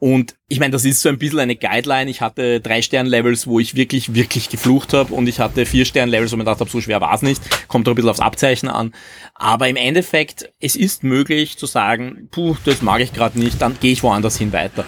[0.00, 2.10] Und ich meine, das ist so ein bisschen eine Guideline.
[2.10, 6.32] Ich hatte drei Stern-Levels, wo ich wirklich, wirklich geflucht habe und ich hatte vier Stern-Levels,
[6.32, 7.68] wo ich mir gedacht habe, so schwer war es nicht.
[7.68, 8.94] Kommt doch ein bisschen aufs Abzeichen an.
[9.34, 13.76] Aber im Endeffekt, es ist möglich zu sagen, puh, das mag ich gerade nicht, dann
[13.78, 14.86] gehe ich woanders hin weiter.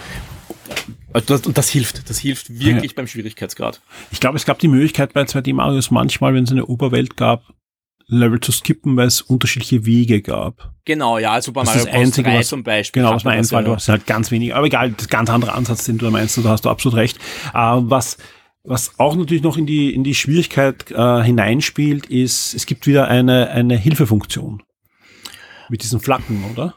[1.13, 3.83] Also das, und das hilft, das hilft wirklich beim Schwierigkeitsgrad.
[4.13, 7.53] Ich glaube, es gab die Möglichkeit bei 2D Marios manchmal, wenn es eine Oberwelt gab,
[8.13, 10.73] Level zu skippen, weil es unterschiedliche Wege gab.
[10.85, 12.07] Genau, ja, Super Das Mario ist das Bros.
[12.07, 13.03] Einzige, 3 was, zum Beispiel.
[13.03, 13.69] genau, was mir einfällt, ja.
[13.69, 16.05] du hast halt ganz wenig, aber egal, das ist ein ganz anderer Ansatz, den du
[16.05, 17.17] da meinst, da hast du absolut recht.
[17.55, 18.19] Äh, was,
[18.65, 23.09] was auch natürlich noch in die, in die Schwierigkeit äh, hineinspielt, ist, es gibt wieder
[23.09, 24.63] eine, eine Hilfefunktion.
[25.69, 26.75] Mit diesen Flaggen, oder?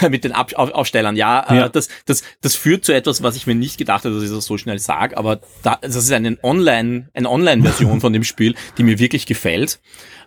[0.08, 1.66] mit den Ab Auf Aufstellern, ja, Ja.
[1.66, 4.30] Äh, das, das, das führt zu etwas, was ich mir nicht gedacht habe, dass ich
[4.30, 8.54] das so schnell sage, aber da, das ist eine Online, eine Online-Version von dem Spiel,
[8.78, 9.80] die mir wirklich gefällt.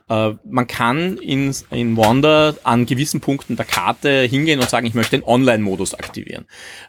[0.10, 4.94] Äh, man kann in, in Wanda an gewissen Punkten der Karte hingehen und sagen, ich
[4.94, 6.46] möchte den Online-Modus aktivieren.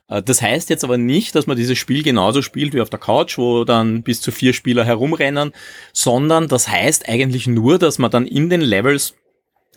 [0.09, 3.01] Äh, das heißt jetzt aber nicht, dass man dieses Spiel genauso spielt wie auf der
[3.01, 5.53] Couch, wo dann bis zu vier Spieler herumrennen,
[5.93, 9.15] sondern das heißt eigentlich nur, dass man dann in den Levels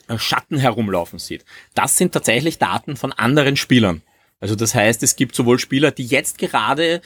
[0.08, 1.44] äh, Schatten herumlaufen sieht.
[1.74, 4.04] Das sind tatsächlich Daten von anderen Spielern.
[4.40, 7.02] Also das heißt, es gibt sowohl Spieler, die jetzt gerade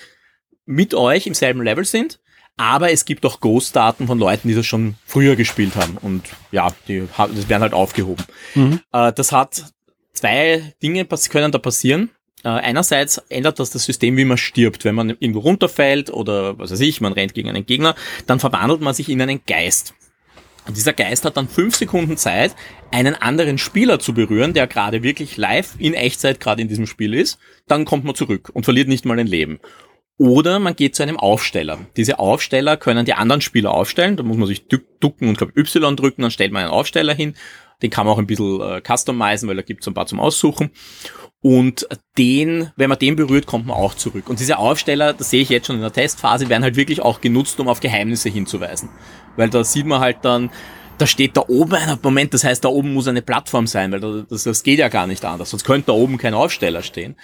[0.66, 2.20] mit euch im selben Level sind,
[2.58, 5.98] aber es gibt auch Ghost-Daten von Leuten, die das schon früher gespielt haben.
[6.02, 8.24] Und ja, die das werden halt aufgehoben.
[8.92, 9.66] Äh, das hat
[10.14, 12.10] zwei Dinge können da passieren.
[12.44, 14.86] Äh, einerseits ändert das das System, wie man stirbt.
[14.86, 17.96] Wenn man irgendwo runterfällt oder was weiß ich, man rennt gegen einen Gegner,
[18.28, 19.94] dann verwandelt man sich in einen Geist.
[20.68, 22.56] Und dieser Geist hat dann fünf Sekunden Zeit,
[22.92, 27.14] einen anderen Spieler zu berühren, der gerade wirklich live in Echtzeit gerade in diesem Spiel
[27.14, 27.38] ist.
[27.68, 29.60] Dann kommt man zurück und verliert nicht mal ein Leben.
[30.18, 31.80] Oder man geht zu einem Aufsteller.
[31.98, 34.16] Diese Aufsteller können die anderen Spieler aufstellen.
[34.16, 37.14] Da muss man sich duck- ducken und glaub Y drücken, dann stellt man einen Aufsteller
[37.14, 37.36] hin.
[37.82, 40.22] Den kann man auch ein bisschen äh, customizen, weil da gibt es ein paar zum
[40.22, 40.72] Aussuchen.
[41.42, 44.30] Und den, wenn man den berührt, kommt man auch zurück.
[44.30, 47.20] Und diese Aufsteller, das sehe ich jetzt schon in der Testphase, werden halt wirklich auch
[47.20, 48.90] genutzt, um auf Geheimnisse hinzuweisen.
[49.36, 50.50] Weil da sieht man halt dann,
[50.98, 54.00] da steht da oben einer, Moment, das heißt, da oben muss eine Plattform sein, weil
[54.00, 55.50] da, das, das geht ja gar nicht anders.
[55.50, 57.18] Sonst könnte da oben kein Aufsteller stehen.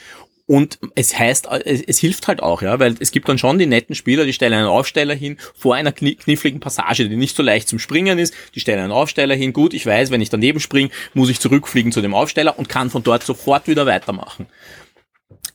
[0.47, 3.65] Und es heißt, es, es hilft halt auch, ja, weil es gibt dann schon die
[3.65, 7.43] netten Spieler, die stellen einen Aufsteller hin vor einer kni kniffligen Passage, die nicht so
[7.43, 8.33] leicht zum Springen ist.
[8.55, 9.53] Die stellen einen Aufsteller hin.
[9.53, 12.89] Gut, ich weiß, wenn ich daneben springe, muss ich zurückfliegen zu dem Aufsteller und kann
[12.89, 14.47] von dort sofort wieder weitermachen.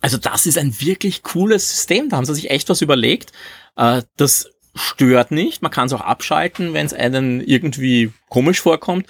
[0.01, 2.09] Also das ist ein wirklich cooles System.
[2.09, 3.33] Da haben sie sich echt was überlegt.
[3.77, 5.63] Äh, Das stört nicht.
[5.63, 9.07] Man kann es auch abschalten, wenn es einen irgendwie komisch vorkommt.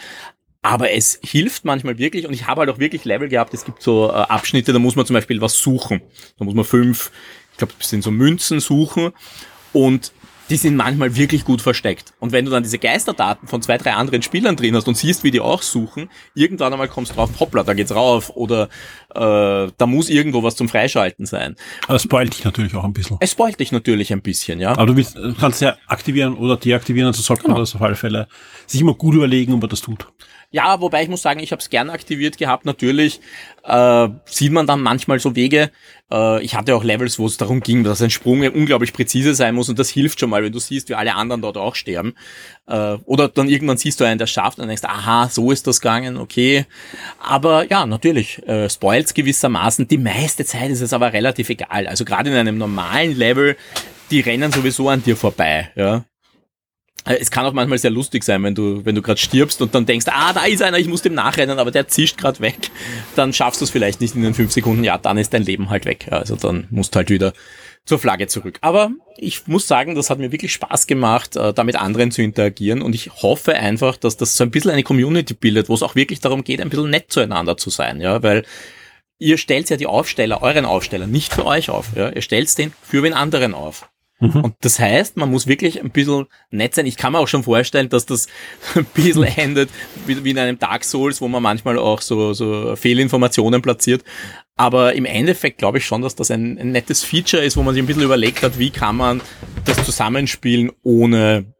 [0.66, 3.54] Aber es hilft manchmal wirklich und ich habe halt auch wirklich Level gehabt.
[3.54, 6.00] Es gibt so äh, Abschnitte, da muss man zum Beispiel was suchen.
[6.40, 7.12] Da muss man fünf,
[7.52, 9.12] ich glaube, das sind so Münzen suchen
[9.72, 10.10] und
[10.50, 12.14] die sind manchmal wirklich gut versteckt.
[12.18, 15.22] Und wenn du dann diese Geisterdaten von zwei, drei anderen Spielern drin hast und siehst,
[15.22, 18.68] wie die auch suchen, irgendwann einmal kommst du drauf, hoppla, da geht's rauf oder
[19.14, 21.54] äh, da muss irgendwo was zum Freischalten sein.
[21.84, 23.18] Aber das spoilt dich natürlich auch ein bisschen.
[23.20, 24.72] Es spoilt dich natürlich ein bisschen, ja.
[24.72, 28.26] Aber du, willst, kannst ja aktivieren oder deaktivieren, also sollte man das auf alle Fälle
[28.66, 30.08] sich immer gut überlegen, ob man das tut.
[30.56, 32.64] Ja, wobei ich muss sagen, ich habe es gern aktiviert gehabt.
[32.64, 33.20] Natürlich
[33.62, 35.70] äh, sieht man dann manchmal so Wege.
[36.10, 39.54] Äh, ich hatte auch Levels, wo es darum ging, dass ein Sprung unglaublich präzise sein
[39.54, 42.14] muss und das hilft schon mal, wenn du siehst, wie alle anderen dort auch sterben.
[42.66, 45.82] Äh, oder dann irgendwann siehst du einen, der schafft und denkst, aha, so ist das
[45.82, 46.64] gegangen, okay.
[47.20, 49.88] Aber ja, natürlich, äh, spoilt's gewissermaßen.
[49.88, 51.86] Die meiste Zeit ist es aber relativ egal.
[51.86, 53.58] Also gerade in einem normalen Level
[54.10, 56.04] die rennen sowieso an dir vorbei, ja.
[57.06, 59.74] Äh, Es kann auch manchmal sehr lustig sein, wenn du, wenn du gerade stirbst und
[59.74, 62.70] dann denkst, ah, da ist einer, ich muss dem nachrennen, aber der zischt gerade weg.
[63.14, 65.70] Dann schaffst du es vielleicht nicht in den fünf Sekunden, ja, dann ist dein Leben
[65.70, 66.08] halt weg.
[66.10, 67.32] Also dann musst du halt wieder
[67.84, 68.58] zur Flagge zurück.
[68.60, 72.20] Aber ich muss sagen, das hat mir wirklich Spaß gemacht, äh, da mit anderen zu
[72.20, 75.82] interagieren und ich hoffe einfach, dass das so ein bisschen eine Community bildet, wo es
[75.82, 78.44] auch wirklich darum geht, ein bisschen nett zueinander zu sein, ja, weil
[79.18, 82.72] ihr stellt ja die Aufsteller, euren Aufsteller, nicht für euch auf, ja, ihr stellt den
[82.82, 83.88] für wen anderen auf.
[84.18, 86.86] Und das heißt, man muss wirklich ein bisschen nett sein.
[86.86, 88.28] Ich kann mir auch schon vorstellen, dass das
[88.74, 89.68] ein bisschen endet
[90.06, 94.04] wie, wie in einem Dark Souls, wo man manchmal auch so, so Fehlinformationen platziert.
[94.56, 97.74] Aber im Endeffekt glaube ich schon, dass das ein, ein nettes Feature ist, wo man
[97.74, 99.20] sich ein bisschen überlegt hat, wie kann man
[99.66, 101.52] das zusammenspielen, ohne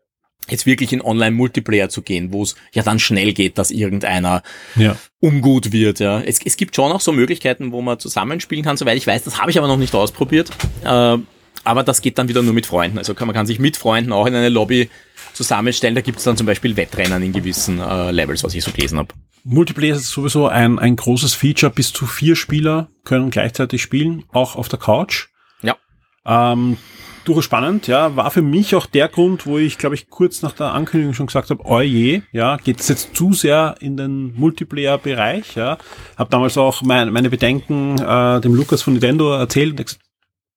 [0.48, 4.42] jetzt wirklich in Online-Multiplayer zu gehen, wo es ja dann schnell geht, dass irgendeiner
[4.76, 4.96] Ja.
[5.20, 5.98] ungut wird.
[5.98, 6.20] Ja.
[6.20, 9.24] Es, es gibt schon auch so Möglichkeiten, wo man zusammenspielen kann, soweit ich weiß.
[9.24, 10.50] Das habe ich aber noch nicht ausprobiert.
[10.84, 11.18] Äh,
[11.66, 12.98] aber das geht dann wieder nur mit Freunden.
[12.98, 14.88] Also kann, man kann sich mit Freunden auch in eine Lobby
[15.32, 15.94] zusammenstellen.
[15.94, 18.98] Da gibt es dann zum Beispiel Wettrennen in gewissen äh, Levels, was ich so gelesen
[18.98, 19.08] habe.
[19.44, 21.72] Multiplayer ist sowieso ein, ein großes Feature.
[21.72, 25.28] Bis zu vier Spieler können gleichzeitig spielen, auch auf der Couch.
[25.62, 25.76] Ja.
[26.24, 26.78] Ähm,
[27.24, 28.16] durchaus spannend, ja.
[28.16, 31.26] War für mich auch der Grund, wo ich, glaube ich, kurz nach der Ankündigung schon
[31.26, 35.78] gesagt habe, oh je, ja, geht es jetzt zu sehr in den Multiplayer-Bereich, ja.
[36.16, 40.05] Hab damals auch mein, meine Bedenken äh, dem Lukas von Nintendo erzählt und gesagt,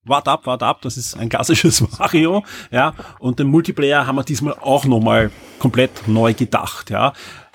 [0.04, 2.94] wart ab, wart ab, das ist ein klassisches Mario, ja.
[3.18, 7.12] Und den Multiplayer haben wir diesmal auch nochmal komplett neu gedacht, ja.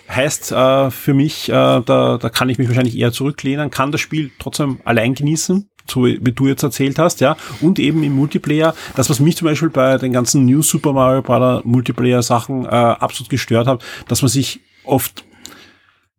[0.08, 4.02] Heißt äh, für mich, äh, da, da kann ich mich wahrscheinlich eher zurücklehnen, kann das
[4.02, 7.36] Spiel trotzdem allein genießen, so wie du jetzt erzählt hast, ja.
[7.62, 11.24] Und eben im Multiplayer, das, was mich zum Beispiel bei den ganzen New Super Mario
[11.24, 11.64] Bros.
[11.66, 15.26] Multiplayer Sachen äh, absolut gestört hat, dass man sich oft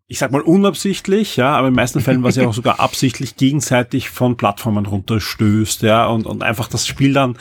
[0.08, 2.80] ich sag mal unabsichtlich, ja, aber in den meisten Fällen war es ja auch sogar
[2.80, 7.36] absichtlich gegenseitig von Plattformen runterstößt, ja, und, und einfach das Spiel dann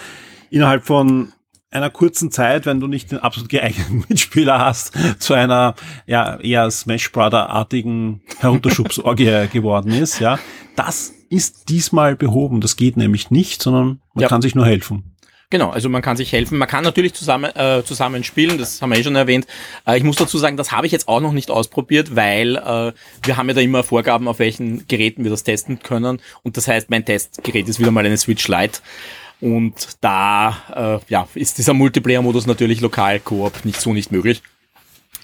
[0.50, 1.32] innerhalb von
[1.72, 5.76] einer kurzen Zeit, wenn du nicht den absolut geeigneten Mitspieler hast, zu einer
[6.08, 10.40] ja eher Smash Brother-artigen Herunterschubsorgie geworden ist, ja.
[10.76, 12.62] Das ist diesmal behoben.
[12.62, 14.28] Das geht nämlich nicht, sondern man Ja.
[14.30, 15.15] kann sich nur helfen.
[15.50, 16.58] Genau, also man kann sich helfen.
[16.58, 19.46] Man kann natürlich zusammen, äh, zusammen spielen, das haben wir eh schon erwähnt.
[19.86, 22.94] Äh, ich muss dazu sagen, das habe ich jetzt auch noch nicht ausprobiert, weil äh,
[23.24, 26.20] wir haben ja da immer Vorgaben, auf welchen Geräten wir das testen können.
[26.44, 28.80] Und das heißt, mein Testgerät ist wieder mal eine Switch Lite.
[29.40, 34.42] Und da äh, ja, ist dieser Multiplayer-Modus natürlich lokal Koop nicht so nicht möglich.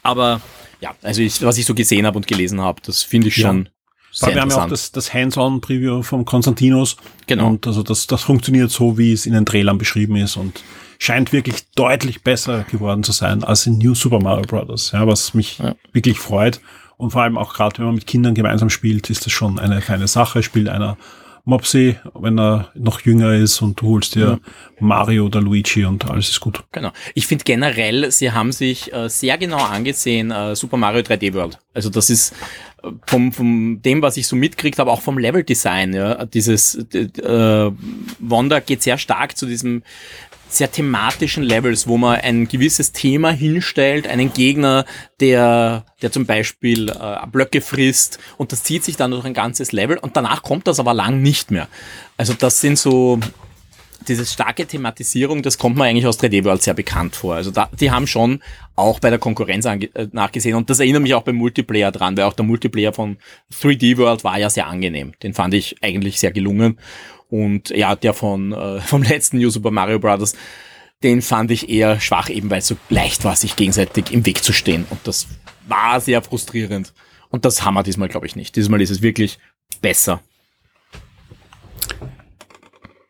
[0.04, 0.42] Aber
[0.82, 3.72] ja, also ich, was ich so gesehen habe und gelesen habe, das finde ich Ja.
[4.12, 6.97] Sehr wir haben ja auch das, das Hands-on-Preview vom Konstantinos.
[7.28, 7.47] Genau.
[7.47, 10.63] Und also das, das funktioniert so, wie es in den Trailern beschrieben ist und
[11.00, 14.91] scheint wirklich deutlich besser geworden zu sein als in New Super Mario Bros.
[14.91, 15.76] Ja, was mich Ja.
[15.93, 16.62] wirklich freut.
[16.97, 19.82] Und vor allem auch gerade, wenn man mit Kindern gemeinsam spielt, ist das schon eine
[19.82, 20.43] feine Sache.
[20.43, 20.97] Spielt einer
[21.43, 24.39] Mopsy, wenn er noch jünger ist und du holst dir
[24.80, 26.63] Mario oder Luigi und alles ist gut.
[26.71, 26.91] Genau.
[27.15, 31.58] Ich finde generell, sie haben sich äh, sehr genau angesehen, äh, Super Mario 3D World.
[31.74, 32.36] Also das ist
[33.06, 35.94] vom, vom dem, was ich so mitkriegt habe, auch vom Level-Design.
[35.94, 37.72] Ja, dieses äh,
[38.20, 39.84] Wanda geht sehr stark zu diesem
[40.50, 44.86] sehr thematischen Levels, wo man ein gewisses Thema hinstellt, einen Gegner,
[45.22, 49.72] der, der zum Beispiel äh, Blöcke frisst und das zieht sich dann durch ein ganzes
[49.72, 51.70] Level und danach kommt das aber lang nicht mehr.
[52.17, 53.20] Also das sind so
[54.08, 57.36] diese starke Thematisierung, das kommt mir eigentlich aus 3D World sehr bekannt vor.
[57.36, 58.42] Also da, die haben schon
[58.76, 62.26] auch bei der Konkurrenz äh, nachgesehen und das erinnert mich auch beim Multiplayer dran, weil
[62.26, 63.18] auch der Multiplayer von
[63.54, 65.14] 3D World war ja sehr angenehm.
[65.24, 66.80] Den fand ich eigentlich sehr gelungen
[67.30, 70.34] und ja, der von äh, vom letzten New Super Mario Bros.
[71.04, 74.44] Den fand ich eher schwach, eben weil es so leicht war, sich gegenseitig im Weg
[74.44, 75.28] zu stehen und das
[75.68, 76.94] war sehr frustrierend.
[77.30, 78.56] Und das haben wir diesmal, glaube ich, nicht.
[78.56, 79.40] Diesmal ist es wirklich
[79.82, 80.22] besser.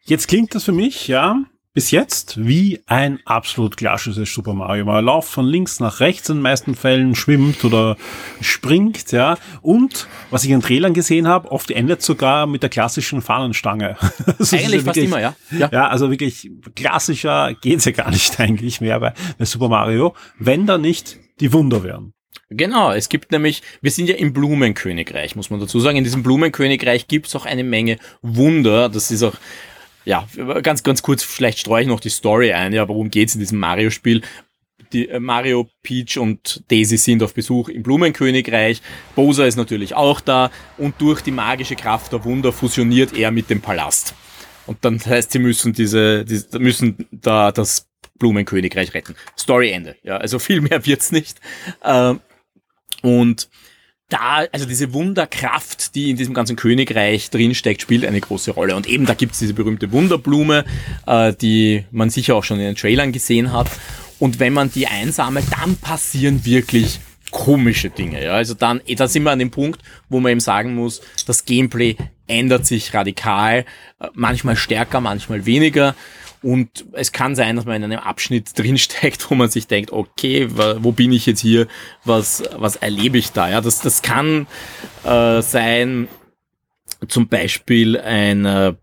[0.05, 4.83] Jetzt klingt das für mich, ja, bis jetzt wie ein absolut klassisches Super Mario.
[4.83, 7.95] Man läuft von links nach rechts in den meisten Fällen, schwimmt oder
[8.41, 9.37] springt, ja.
[9.61, 13.95] Und was ich in Trailern gesehen habe, oft endet sogar mit der klassischen Fahnenstange.
[14.37, 15.35] Das Eigentlich fast wirklich- immer, ja.
[15.51, 15.69] ja.
[15.71, 20.65] Ja, also wirklich klassischer geht's ja gar nicht eigentlich mehr bei, bei Super Mario, wenn
[20.65, 22.13] da nicht die Wunder wären.
[22.49, 25.97] Genau, es gibt nämlich, wir sind ja im Blumenkönigreich, muss man dazu sagen.
[25.97, 28.89] In diesem Blumenkönigreich gibt's auch eine Menge Wunder.
[28.89, 29.35] Das ist auch,
[30.05, 30.27] ja,
[30.61, 32.73] ganz, ganz kurz, vielleicht streue ich noch die Story ein.
[32.73, 34.21] Ja, worum geht's in diesem Mario-Spiel?
[34.93, 38.81] Die äh, Mario, Peach und Daisy sind auf Besuch im Blumenkönigreich.
[39.15, 43.49] Bowser ist natürlich auch da und durch die magische Kraft der Wunder fusioniert er mit
[43.49, 44.15] dem Palast.
[44.67, 47.87] Und dann heißt, sie müssen diese, diese müssen da das
[48.19, 49.15] Blumenkönigreich retten.
[49.37, 49.95] Story Ende.
[50.03, 51.39] Ja, also viel mehr wird's nicht.
[51.83, 52.19] Ähm,
[53.01, 53.49] und
[54.11, 58.75] da, also diese Wunderkraft, die in diesem ganzen Königreich drinsteckt, spielt eine große Rolle.
[58.75, 60.65] Und eben da gibt's diese berühmte Wunderblume,
[61.07, 63.69] äh, die man sicher auch schon in den Trailern gesehen hat.
[64.19, 66.99] Und wenn man die einsammelt, dann passieren wirklich
[67.31, 68.23] komische Dinge.
[68.23, 68.33] Ja?
[68.33, 71.95] Also dann, da sind wir an dem Punkt, wo man eben sagen muss, das Gameplay
[72.27, 73.65] ändert sich radikal,
[73.99, 75.95] äh, manchmal stärker, manchmal weniger.
[76.43, 80.47] Und es kann sein, dass man in einem Abschnitt drinsteckt, wo man sich denkt, okay,
[80.49, 81.67] wo bin ich jetzt hier?
[82.03, 83.49] Was, was erlebe ich da?
[83.49, 84.47] Ja, das, das kann
[85.03, 86.07] äh, sein,
[87.07, 88.73] zum Beispiel ein, äh,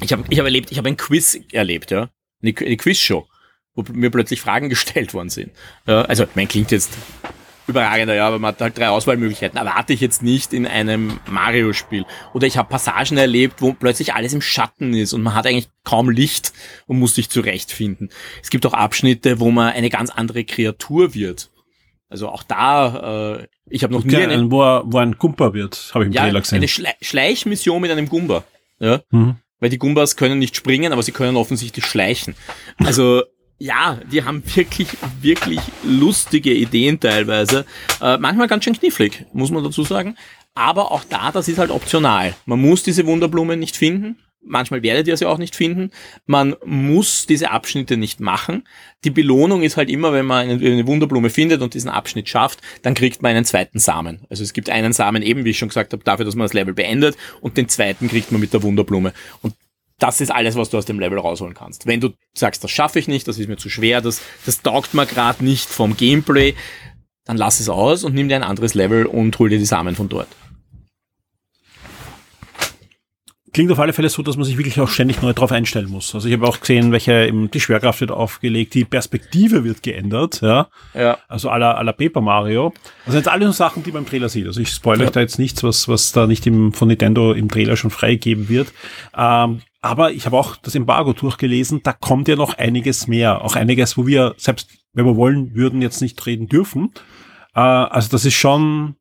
[0.00, 2.10] ich habe ich hab erlebt, ich habe ein Quiz erlebt, ja,
[2.42, 3.26] eine, eine Quizshow,
[3.74, 5.52] wo mir plötzlich Fragen gestellt worden sind.
[5.86, 6.90] Ja, also, mein klingt jetzt
[7.72, 9.58] überragender, ja, aber man hat halt drei Auswahlmöglichkeiten.
[9.58, 12.04] Erwarte ich jetzt nicht in einem Mario-Spiel.
[12.32, 15.68] Oder ich habe Passagen erlebt, wo plötzlich alles im Schatten ist und man hat eigentlich
[15.84, 16.52] kaum Licht
[16.86, 18.10] und muss sich zurechtfinden.
[18.42, 21.50] Es gibt auch Abschnitte, wo man eine ganz andere Kreatur wird.
[22.08, 25.54] Also auch da, äh, ich habe noch Okay, nie eine, wo, er, wo ein Gumper
[25.54, 26.58] wird, habe ich im ja, Trailer gesehen.
[26.58, 28.44] eine Schle Schleichmission mit einem Gumba.
[28.78, 29.00] Ja?
[29.10, 29.36] Mhm.
[29.60, 32.34] Weil die Gumbas können nicht springen, aber sie können offensichtlich schleichen.
[32.78, 33.22] Also
[33.62, 34.88] ja, die haben wirklich,
[35.20, 37.64] wirklich lustige Ideen teilweise.
[38.00, 40.16] Äh, manchmal ganz schön knifflig, muss man dazu sagen.
[40.54, 42.34] Aber auch da, das ist halt optional.
[42.44, 44.18] Man muss diese Wunderblumen nicht finden.
[44.44, 45.92] Manchmal werdet ihr sie auch nicht finden.
[46.26, 48.66] Man muss diese Abschnitte nicht machen.
[49.04, 52.94] Die Belohnung ist halt immer, wenn man eine, Wunderblume findet und diesen Abschnitt schafft, dann
[52.94, 54.22] kriegt man einen zweiten Samen.
[54.28, 56.52] Also es gibt einen Samen eben, wie ich schon gesagt habe, dafür, dass man das
[56.52, 59.12] Level beendet und den zweiten kriegt man mit der Wunderblume.
[59.40, 59.54] Und
[60.02, 61.86] das ist alles, was du aus dem Level rausholen kannst.
[61.86, 64.94] Wenn du sagst, das schaffe ich nicht, das ist mir zu schwer, das, das taugt
[64.94, 66.54] mir gerade nicht vom Gameplay,
[67.24, 69.94] dann lass es aus und nimm dir ein anderes Level und hol dir die Samen
[69.94, 70.28] von dort.
[73.52, 76.14] Klingt auf alle Fälle so, dass man sich wirklich auch ständig neu drauf einstellen muss.
[76.14, 80.40] Also ich habe auch gesehen, welche eben die Schwerkraft wird aufgelegt, die Perspektive wird geändert,
[80.40, 80.68] ja.
[80.94, 81.18] Ja.
[81.28, 82.72] Also à la Paper Mario.
[83.04, 84.46] Also jetzt alle so Sachen, die man im Trailer sieht.
[84.46, 87.50] Also ich spoilere euch da jetzt nichts, was, was da nicht im, von Nintendo im
[87.50, 88.72] Trailer schon freigegeben wird.
[89.14, 93.44] Ähm, aber ich habe auch das Embargo durchgelesen, da kommt ja noch einiges mehr.
[93.44, 96.92] Auch einiges, wo wir, selbst wenn wir wollen, würden jetzt nicht reden dürfen.
[97.54, 98.94] Äh, also das ist schon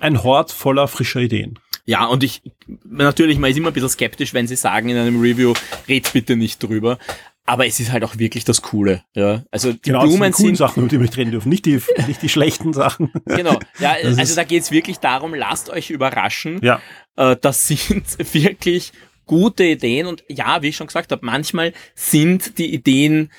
[0.00, 1.58] ein Hort voller frischer Ideen.
[1.86, 2.42] Ja, und ich,
[2.84, 5.54] natürlich, man ist immer ein bisschen skeptisch, wenn sie sagen in einem Review,
[5.88, 6.98] red bitte nicht drüber.
[7.44, 9.42] Aber es ist halt auch wirklich das Coole, ja.
[9.50, 11.30] Also die Genau, das sind Blumen die coolen sind, Sachen, über die wir nicht reden
[11.32, 13.10] dürfen, nicht die, nicht die schlechten Sachen.
[13.24, 16.60] genau, ja, Das also da geht's wirklich darum, lasst euch überraschen.
[16.62, 16.80] Ja.
[17.16, 18.92] Äh, das sind wirklich
[19.26, 23.30] gute Ideen und ja, wie ich schon gesagt habe, manchmal sind die Ideen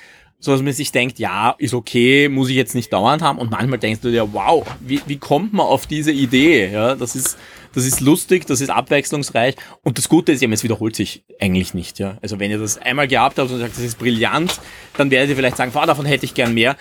[0.43, 3.49] so, dass man sich denkt, ja, ist okay, muss ich jetzt nicht dauernd haben und
[3.49, 6.69] manchmal denkst du dir, wow, wie, wie kommt man auf diese Idee?
[6.69, 7.37] Ja, das ist,
[7.73, 11.73] das ist lustig, das ist abwechslungsreich und das Gute ist eben, es wiederholt sich eigentlich
[11.73, 12.17] nicht, ja.
[12.21, 14.59] Also wenn ihr das einmal gehabt habt und sagt, das ist brillant,
[14.97, 16.75] dann werdet ihr vielleicht sagen, wow, davon hätte ich gern mehr.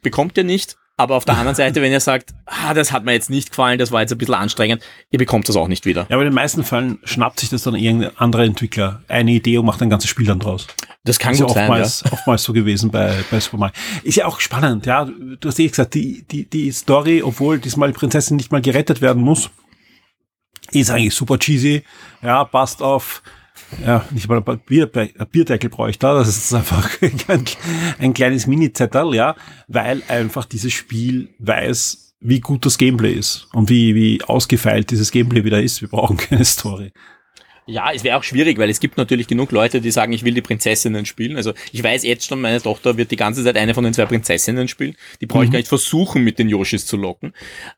[0.00, 3.12] Bekommt ihr nicht, aber auf der anderen Seite, wenn ihr sagt, ah, das hat mir
[3.12, 6.06] jetzt nicht gefallen, das war jetzt ein bisschen anstrengend, ihr bekommt das auch nicht wieder.
[6.08, 9.58] Ja, aber in den meisten Fällen schnappt sich das dann irgendein anderer Entwickler eine Idee
[9.58, 10.66] und macht ein ganzes Spiel dann draus.
[11.04, 11.70] Das kann ist ja gut sein, ja.
[11.70, 13.74] oftmals, oftmals so gewesen bei, bei Super Mario.
[14.02, 15.04] Ist ja auch spannend, ja.
[15.04, 19.00] Du hast eh gesagt, die, die, die Story, obwohl diesmal die Prinzessin nicht mal gerettet
[19.00, 19.50] werden muss,
[20.72, 21.84] ist eigentlich super cheesy.
[22.22, 23.22] Ja, passt auf,
[23.84, 26.14] ja, nicht mal ein, Bier, ein Bierdeckel bräuchte da.
[26.14, 26.90] Das ist einfach
[27.28, 27.44] ein,
[27.98, 33.70] ein kleines Mini-Zettel, ja, weil einfach dieses Spiel weiß, wie gut das Gameplay ist und
[33.70, 35.80] wie, wie ausgefeilt dieses Gameplay wieder ist.
[35.80, 36.92] Wir brauchen keine Story.
[37.66, 40.32] Ja, es wäre auch schwierig, weil es gibt natürlich genug Leute, die sagen, ich will
[40.32, 41.36] die Prinzessinnen spielen.
[41.36, 44.06] Also ich weiß jetzt schon, meine Tochter wird die ganze Zeit eine von den zwei
[44.06, 44.96] Prinzessinnen spielen.
[45.20, 47.34] Die brauche ich gar nicht versuchen, mit den Yoshis zu locken.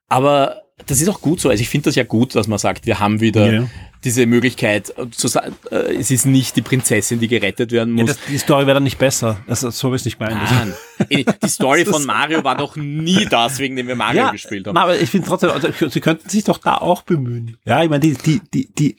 [0.08, 1.48] Aber das ist auch gut so.
[1.48, 3.66] Also ich finde das ja gut, dass man sagt, wir haben wieder Ja.
[4.04, 8.04] diese Möglichkeit äh, zu sagen, äh, es ist nicht die Prinzessin, die gerettet werden Ja,
[8.04, 8.16] muss.
[8.16, 9.38] das, die Story wäre dann nicht besser.
[9.46, 10.38] Das, so habe ich es nicht gemeint.
[11.08, 14.74] Ey, die Story von Mario war doch nie das, wegen dem wir Mario gespielt haben.
[14.74, 17.56] Na, aber ich finde trotzdem, also, sie könnten sich doch da auch bemühen.
[17.64, 18.96] Ja, ich meine, die, die, die, die,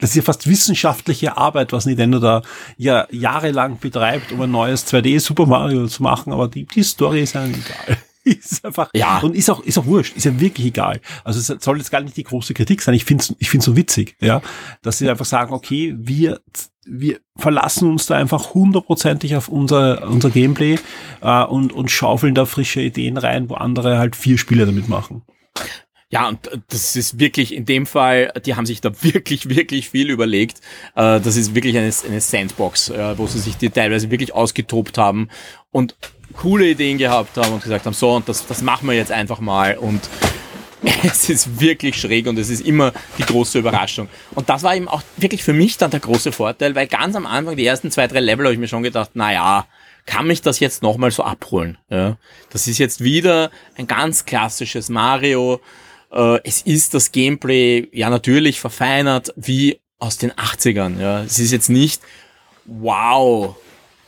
[0.00, 2.42] das ist ja fast wissenschaftliche Arbeit, was Nintendo da
[2.76, 7.22] ja jahrelang betreibt, um ein neues 2D Super Mario zu machen, aber die, die Story
[7.22, 7.98] ist einem egal.
[8.28, 9.18] Ist einfach, Ja.
[9.20, 11.00] und ist auch, ist auch wurscht, ist ja wirklich egal.
[11.24, 12.94] Also es soll jetzt gar nicht die große Kritik sein.
[12.94, 14.40] Ich finde es ich find's so witzig, ja,
[14.82, 16.40] dass sie einfach sagen, okay, wir,
[16.86, 20.78] wir verlassen uns da einfach hundertprozentig auf unser, unser Gameplay
[21.20, 25.22] äh, und, und schaufeln da frische Ideen rein, wo andere halt vier Spiele damit machen.
[26.10, 29.90] Ja, und äh, das ist wirklich in dem Fall, die haben sich da wirklich, wirklich
[29.90, 30.60] viel überlegt.
[30.94, 34.96] Äh, Das ist wirklich eine, eine Sandbox, äh, wo sie sich die teilweise wirklich ausgetobt
[34.96, 35.28] haben
[35.70, 35.94] und
[36.34, 39.40] coole Ideen gehabt haben und gesagt haben, so, und das, das machen wir jetzt einfach
[39.40, 40.00] mal und
[41.04, 44.08] es ist wirklich schräg und es ist immer die große Überraschung.
[44.34, 47.26] Und das war eben auch wirklich für mich dann der große Vorteil, weil ganz am
[47.26, 49.66] Anfang, die ersten zwei, drei Level, habe ich mir schon gedacht, na ja,
[50.06, 51.78] kann mich das jetzt nochmal so abholen?
[51.90, 52.16] Ja?
[52.50, 55.60] Das ist jetzt wieder ein ganz klassisches Mario,
[56.10, 61.00] Äh, es ist das Gameplay ja natürlich verfeinert wie aus den 80ern.
[61.00, 61.22] Ja.
[61.22, 62.00] Es ist jetzt nicht
[62.64, 63.56] wow.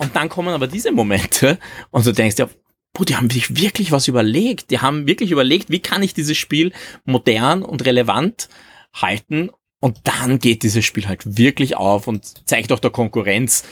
[0.00, 1.58] Und dann kommen aber diese Momente
[1.90, 2.48] und du denkst ja,
[2.94, 4.70] boah, die haben sich wirklich was überlegt.
[4.70, 6.72] Die haben wirklich überlegt, wie kann ich dieses Spiel
[7.04, 8.48] modern und relevant
[8.94, 13.64] halten und dann geht dieses Spiel halt wirklich auf und zeigt auch der Konkurrenz,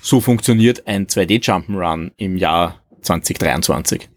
[0.00, 4.08] so funktioniert ein 2D Jump'n'Run im Jahr 2023.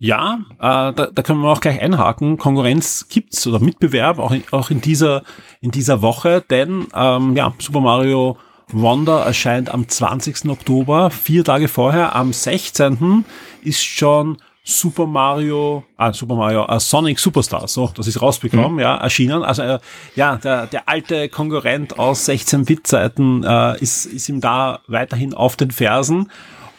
[0.00, 2.36] Ja, äh, da, da können wir auch gleich einhaken.
[2.36, 5.22] Konkurrenz gibt's oder Mitbewerb auch in, auch in dieser
[5.60, 8.36] in dieser Woche, denn ähm, ja Super Mario
[8.70, 10.48] Wonder erscheint am 20.
[10.50, 12.14] Oktober, vier Tage vorher.
[12.14, 13.24] Am 16.
[13.62, 18.80] ist schon Super Mario, ah, Super Mario, uh, Sonic Superstar, so, das ist rausbekommen, mhm.
[18.80, 19.42] ja, erschienen.
[19.42, 19.78] Also, äh,
[20.14, 25.70] ja, der, der alte Konkurrent aus 16-Bit-Zeiten äh, ist, ist ihm da weiterhin auf den
[25.70, 26.30] Fersen.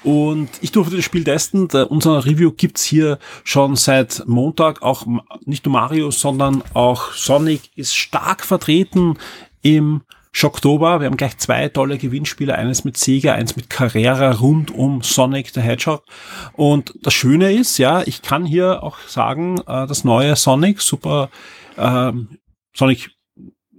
[0.04, 1.68] Und ich durfte das Spiel testen.
[1.70, 4.84] Der, unser Review gibt's hier schon seit Montag.
[4.84, 5.08] Auch
[5.46, 9.18] nicht nur Mario, sondern auch Sonic ist stark vertreten
[9.64, 10.02] im
[10.32, 11.00] Schocktober.
[11.00, 15.52] Wir haben gleich zwei tolle Gewinnspiele, eines mit Sega, eins mit Carrera rund um Sonic
[15.54, 16.04] the Hedgehog.
[16.54, 21.30] Und das Schöne ist, ja, ich kann hier auch sagen, äh, das neue Sonic, super
[21.78, 22.40] ähm,
[22.76, 23.12] Sonic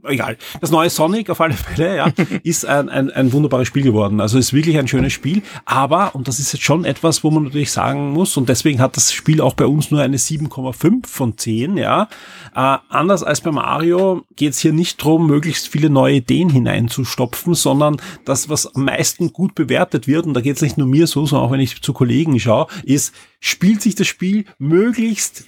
[0.05, 0.37] egal.
[0.61, 4.21] Das neue Sonic auf alle Fälle, ja, ist ein, ein, ein wunderbares Spiel geworden.
[4.21, 5.43] Also ist wirklich ein schönes Spiel.
[5.65, 8.97] Aber, und das ist jetzt schon etwas, wo man natürlich sagen muss, und deswegen hat
[8.97, 12.09] das Spiel auch bei uns nur eine 7,5 von 10, ja.
[12.55, 17.55] Äh, anders als bei Mario geht es hier nicht drum, möglichst viele neue Ideen hineinzustopfen,
[17.55, 21.07] sondern das, was am meisten gut bewertet wird, und da geht es nicht nur mir
[21.07, 25.45] so, sondern auch wenn ich zu Kollegen schaue, ist, spielt sich das Spiel möglichst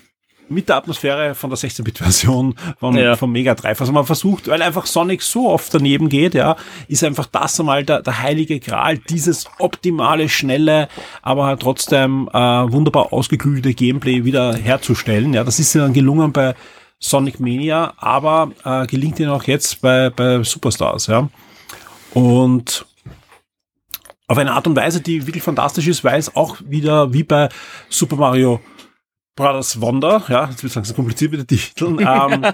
[0.49, 3.17] mit der Atmosphäre von der 16-Bit-Version von, ja.
[3.17, 3.81] vom Mega Drive.
[3.81, 6.57] Also man versucht, weil einfach Sonic so oft daneben geht, ja,
[6.89, 10.89] ist einfach das einmal der, der heilige Gral, dieses optimale, schnelle,
[11.23, 15.35] aber halt trotzdem äh, wunderbar ausgeklügelte Gameplay wieder herzustellen.
[15.35, 16.55] Ja, das ist ja dann gelungen bei
[16.99, 21.29] Sonic Mania, aber äh, gelingt ihnen auch jetzt bei, bei Superstars, ja.
[22.15, 22.87] Und
[24.29, 27.49] auf eine Art und Weise, die wirklich fantastisch ist, weil es auch wieder wie bei
[27.89, 28.61] Super Mario
[29.37, 32.53] Brothers Wonder, ja, jetzt sagen, so kompliziert mit den Titeln, ähm,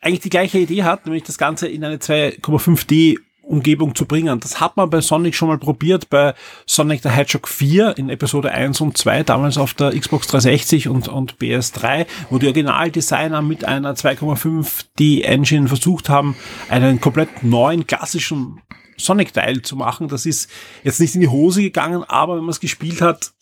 [0.00, 3.18] eigentlich die gleiche Idee hat, nämlich das Ganze in eine 2,5D
[3.48, 4.38] Umgebung zu bringen.
[4.40, 6.34] Das hat man bei Sonic schon mal probiert, bei
[6.66, 11.08] Sonic the Hedgehog 4 in Episode 1 und 2, damals auf der Xbox 360 und,
[11.08, 16.36] und PS3, wo die Originaldesigner mit einer 2,5D Engine versucht haben,
[16.68, 18.60] einen komplett neuen, klassischen
[18.98, 20.08] Sonic-Teil zu machen.
[20.08, 20.50] Das ist
[20.84, 23.32] jetzt nicht in die Hose gegangen, aber wenn man es gespielt hat,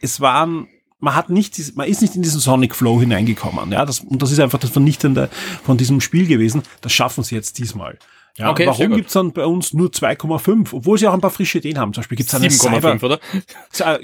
[0.00, 0.68] es waren
[0.98, 3.72] man hat nicht, man ist nicht in diesen Sonic Flow hineingekommen.
[3.72, 5.28] Ja, das, und das ist einfach das Vernichtende
[5.62, 6.62] von diesem Spiel gewesen.
[6.80, 7.98] Das schaffen sie jetzt diesmal.
[8.38, 10.68] Ja, okay, warum gibt's dann bei uns nur 2,5?
[10.72, 11.94] Obwohl sie auch ein paar frische Ideen haben.
[11.94, 13.18] Zum Beispiel gibt's eine 7,5, oder?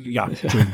[0.05, 0.31] Ja,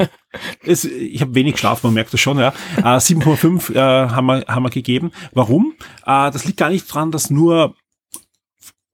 [0.64, 2.38] es, ich habe wenig Schlaf, man merkt das schon.
[2.38, 3.78] Ja, äh, 7,5 äh,
[4.10, 5.10] haben, wir, haben wir gegeben.
[5.32, 5.74] Warum?
[6.06, 7.74] Äh, das liegt gar nicht dran, dass nur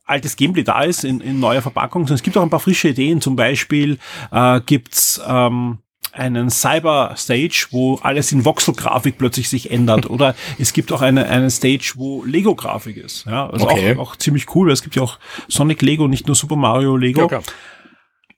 [0.06, 2.88] altes Gameplay da ist in, in neuer Verpackung, sondern es gibt auch ein paar frische
[2.88, 3.20] Ideen.
[3.20, 3.98] Zum Beispiel
[4.30, 5.78] äh, gibt's ähm,
[6.14, 10.08] einen Cyber Stage, wo alles in Voxel-Grafik plötzlich sich ändert.
[10.08, 13.26] Oder es gibt auch eine, eine Stage, wo Lego-Grafik ist.
[13.26, 13.96] Ja, also okay.
[13.96, 14.70] auch, auch ziemlich cool.
[14.70, 17.28] Es gibt ja auch Sonic Lego, nicht nur Super Mario Lego.
[17.30, 17.40] Ja,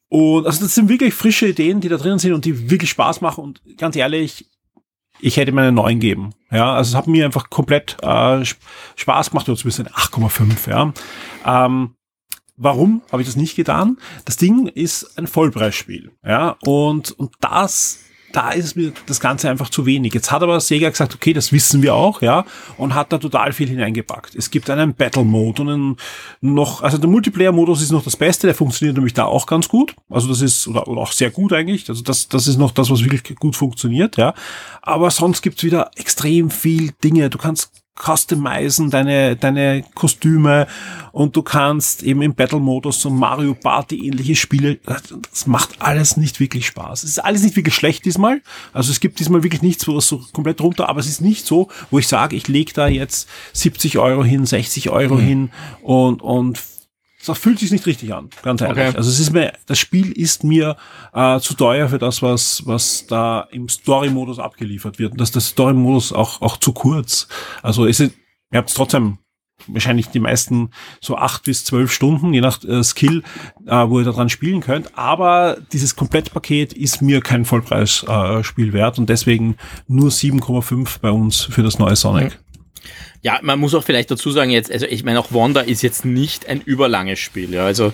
[0.08, 3.20] und also das sind wirklich frische Ideen, die da drin sind und die wirklich Spaß
[3.20, 3.42] machen.
[3.42, 4.48] Und ganz ehrlich,
[5.20, 6.30] ich hätte mir eine 9 geben.
[6.50, 8.44] Ja, also es hat mir einfach komplett äh,
[8.96, 10.70] Spaß gemacht, oder zumindest eine 8,5.
[10.70, 10.92] Ja.
[11.66, 11.95] Ähm,
[12.56, 13.98] Warum habe ich das nicht getan?
[14.24, 16.12] Das Ding ist ein Vollpreisspiel.
[16.24, 20.12] Ja, und, und das da ist mir das Ganze einfach zu wenig.
[20.12, 22.44] Jetzt hat aber Sega gesagt, okay, das wissen wir auch, ja,
[22.76, 24.34] und hat da total viel hineingepackt.
[24.34, 25.96] Es gibt einen Battle Mode und einen
[26.42, 29.68] noch, also der Multiplayer Modus ist noch das Beste, der funktioniert nämlich da auch ganz
[29.68, 29.96] gut.
[30.10, 31.88] Also das ist, oder, oder auch sehr gut eigentlich.
[31.88, 34.34] Also das, das ist noch das, was wirklich gut funktioniert, ja.
[34.82, 37.30] Aber sonst gibt's wieder extrem viel Dinge.
[37.30, 40.66] Du kannst customizen, deine, deine Kostüme
[41.12, 46.38] und du kannst eben im Battle-Modus so Mario Party ähnliche Spiele, das macht alles nicht
[46.38, 47.04] wirklich Spaß.
[47.04, 48.42] Es ist alles nicht wirklich schlecht diesmal,
[48.72, 51.46] also es gibt diesmal wirklich nichts, wo es so komplett runter, aber es ist nicht
[51.46, 55.20] so, wo ich sage, ich lege da jetzt 70 Euro hin, 60 Euro mhm.
[55.20, 55.50] hin
[55.82, 56.60] und, und
[57.26, 58.86] das fühlt sich nicht richtig an, ganz ehrlich.
[58.86, 58.96] Okay.
[58.96, 60.76] Also es ist mir, das Spiel ist mir
[61.12, 65.12] äh, zu teuer für das, was, was da im Story-Modus abgeliefert wird.
[65.12, 67.28] Und dass der Story-Modus auch, auch zu kurz.
[67.62, 68.14] Also es ist,
[68.52, 69.18] ihr habt trotzdem
[69.66, 70.70] wahrscheinlich die meisten
[71.00, 73.22] so acht bis zwölf Stunden, je nach äh, Skill,
[73.66, 74.96] äh, wo ihr daran spielen könnt.
[74.96, 79.56] Aber dieses Komplettpaket ist mir kein Vollpreisspiel äh, wert und deswegen
[79.88, 82.38] nur 7,5 bei uns für das neue Sonic.
[82.38, 82.45] Mhm.
[83.22, 86.04] Ja, man muss auch vielleicht dazu sagen jetzt, also ich meine auch Wanda ist jetzt
[86.04, 87.92] nicht ein überlanges Spiel, ja, also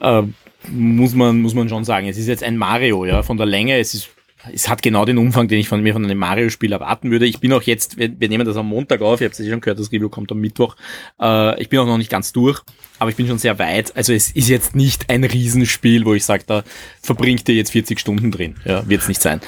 [0.00, 0.22] äh,
[0.68, 3.78] muss man muss man schon sagen, es ist jetzt ein Mario, ja, von der Länge,
[3.78, 4.10] es ist
[4.52, 7.26] es hat genau den Umfang, den ich von mir von einem Mario-Spiel erwarten würde.
[7.26, 9.50] Ich bin auch jetzt, wir, wir nehmen das am Montag auf, ihr habt es eh
[9.50, 10.76] schon gehört, das Review kommt am Mittwoch.
[11.20, 12.60] Äh, ich bin auch noch nicht ganz durch,
[12.98, 13.96] aber ich bin schon sehr weit.
[13.96, 16.64] Also es ist jetzt nicht ein Riesenspiel, wo ich sage, da
[17.02, 18.56] verbringt ihr jetzt 40 Stunden drin.
[18.64, 19.40] Ja, wird es nicht sein.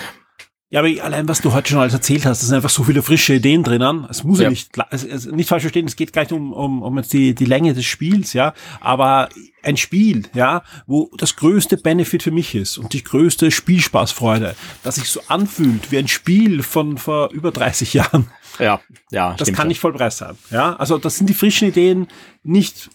[0.70, 3.02] Ja, aber allein was du heute schon alles erzählt hast, es sind einfach so viele
[3.02, 4.06] frische Ideen drinnen.
[4.10, 6.96] Es muss ja, ja nicht, es, nicht falsch verstehen, es geht gleich um, um, um
[6.98, 8.52] jetzt die, die Länge des Spiels, ja.
[8.80, 9.30] Aber
[9.62, 14.96] ein Spiel, ja, wo das größte Benefit für mich ist und die größte Spielspaßfreude, dass
[14.96, 18.30] sich so anfühlt wie ein Spiel von vor über 30 Jahren.
[18.58, 19.34] Ja, ja.
[19.38, 20.76] Das kann nicht voll Preis sein, ja.
[20.76, 22.08] Also das sind die frischen Ideen
[22.42, 22.90] nicht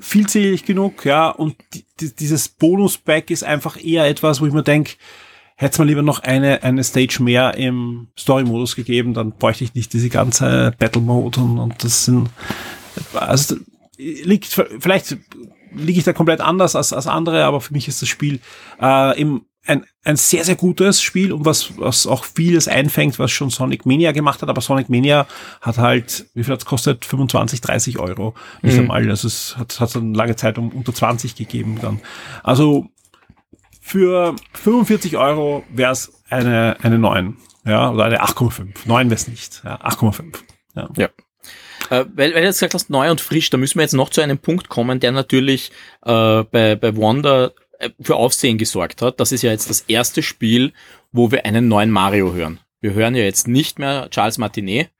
[0.00, 1.30] vielzählig genug, ja.
[1.30, 4.96] Und die, dieses Bonus-Pack ist einfach eher etwas, wo ich mir denke,
[5.56, 9.74] hätte es mal lieber noch eine, eine Stage mehr im Story-Modus gegeben, dann bräuchte ich
[9.74, 12.28] nicht diese ganze Battle-Mode und, und das sind,
[13.14, 13.56] also
[13.96, 15.16] liegt, vielleicht
[15.74, 18.40] liege ich da komplett anders als, als andere, aber für mich ist das Spiel
[18.80, 23.30] äh, im, ein, ein sehr, sehr gutes Spiel und was, was auch vieles einfängt, was
[23.32, 25.26] schon Sonic Mania gemacht hat, aber Sonic Mania
[25.60, 27.04] hat halt, wie viel hat es kostet?
[27.04, 28.34] 25, 30 Euro.
[28.62, 28.82] Nicht mhm.
[28.82, 32.00] einmal, also es hat, hat eine lange Zeit um unter 20 gegeben dann.
[32.42, 32.90] Also
[33.86, 37.36] für 45 Euro wäre es eine, eine 9.
[37.64, 38.74] Ja, oder eine 8,5.
[38.84, 39.62] 9 wäre es nicht.
[39.64, 40.34] Ja, 8,5.
[40.74, 40.88] Ja.
[40.96, 41.08] ja.
[41.90, 44.20] Äh, weil, weil jetzt gesagt hast, neu und frisch, da müssen wir jetzt noch zu
[44.20, 45.70] einem Punkt kommen, der natürlich
[46.04, 49.20] äh, bei, bei Wanda äh, für Aufsehen gesorgt hat.
[49.20, 50.72] Das ist ja jetzt das erste Spiel,
[51.12, 52.58] wo wir einen neuen Mario hören.
[52.80, 54.90] Wir hören ja jetzt nicht mehr Charles Martinet,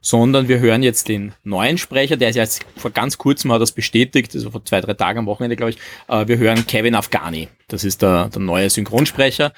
[0.00, 3.62] sondern wir hören jetzt den neuen Sprecher, der ist ja jetzt vor ganz kurzem hat
[3.62, 5.78] das bestätigt, also vor zwei, drei Tagen am Wochenende, glaube ich.
[6.08, 7.48] Äh, wir hören Kevin Afghani.
[7.68, 9.52] Das ist der, der neue Synchronsprecher.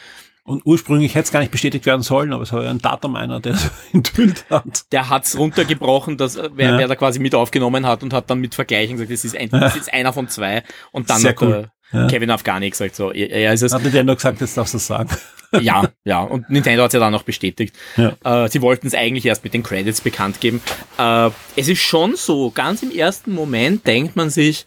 [0.46, 3.16] Und ursprünglich hätte es gar nicht bestätigt werden sollen, aber es war ja ein Datum
[3.16, 4.92] einer, der es enthüllt hat.
[4.92, 6.78] Der hat es runtergebrochen, dass, äh, wer, ja.
[6.78, 9.48] wer da quasi mit aufgenommen hat und hat dann mit Vergleichen gesagt, das ist, ein,
[9.48, 10.62] das ist einer von zwei.
[10.92, 11.70] Und dann Sehr hat cool.
[11.94, 12.06] Ja.
[12.08, 13.72] Kevin Afghani gesagt, so, er, er ist es.
[13.72, 15.08] Hat Nintendo gesagt, jetzt darfst du es sagen.
[15.60, 16.20] ja, ja.
[16.20, 17.74] Und Nintendo hat es ja dann auch bestätigt.
[17.96, 18.44] Ja.
[18.44, 20.60] Äh, sie wollten es eigentlich erst mit den Credits bekannt geben.
[20.98, 24.66] Äh, es ist schon so, ganz im ersten Moment denkt man sich,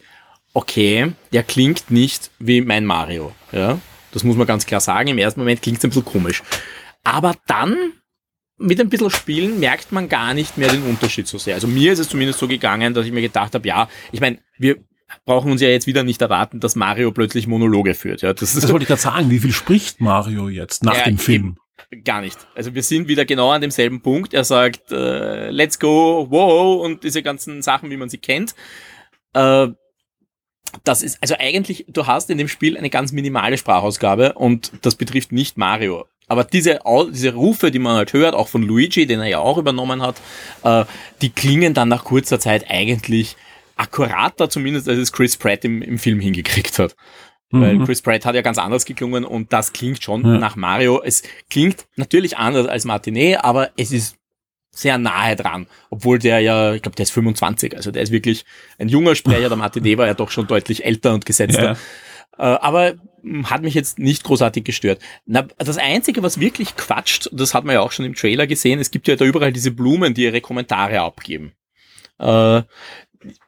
[0.54, 3.32] okay, der klingt nicht wie mein Mario.
[3.52, 3.78] Ja,
[4.12, 5.08] das muss man ganz klar sagen.
[5.08, 6.42] Im ersten Moment klingt es ein bisschen komisch.
[7.04, 7.76] Aber dann
[8.58, 11.54] mit ein bisschen Spielen merkt man gar nicht mehr den Unterschied so sehr.
[11.54, 14.38] Also mir ist es zumindest so gegangen, dass ich mir gedacht habe, ja, ich meine,
[14.58, 14.76] wir
[15.28, 18.22] brauchen uns ja jetzt wieder nicht erwarten, dass Mario plötzlich Monologe führt.
[18.22, 19.30] Ja, das, das wollte ich gerade sagen.
[19.30, 21.58] Wie viel spricht Mario jetzt nach ja, dem Film?
[22.02, 22.38] Gar nicht.
[22.54, 24.32] Also wir sind wieder genau an demselben Punkt.
[24.32, 28.54] Er sagt, äh, let's go, wow, und diese ganzen Sachen, wie man sie kennt.
[29.34, 29.68] Äh,
[30.84, 34.94] das ist, also eigentlich, du hast in dem Spiel eine ganz minimale Sprachausgabe und das
[34.94, 36.06] betrifft nicht Mario.
[36.26, 39.58] Aber diese, diese Rufe, die man halt hört, auch von Luigi, den er ja auch
[39.58, 40.16] übernommen hat,
[40.64, 40.86] äh,
[41.20, 43.36] die klingen dann nach kurzer Zeit eigentlich
[43.78, 46.96] akkurater zumindest, als es Chris Pratt im, im Film hingekriegt hat.
[47.50, 47.60] Mhm.
[47.60, 50.38] Weil Chris Pratt hat ja ganz anders geklungen und das klingt schon ja.
[50.38, 51.02] nach Mario.
[51.02, 54.16] Es klingt natürlich anders als Martinet, aber es ist
[54.70, 55.66] sehr nahe dran.
[55.90, 58.44] Obwohl der ja, ich glaube, der ist 25, also der ist wirklich
[58.78, 59.48] ein junger Sprecher.
[59.48, 61.76] Der Martinet war ja doch schon deutlich älter und gesetzter.
[62.38, 62.52] Ja.
[62.52, 62.94] Äh, aber
[63.44, 65.00] hat mich jetzt nicht großartig gestört.
[65.26, 68.78] Na, das Einzige, was wirklich quatscht, das hat man ja auch schon im Trailer gesehen,
[68.78, 71.52] es gibt ja da überall diese Blumen, die ihre Kommentare abgeben.
[72.18, 72.62] Äh,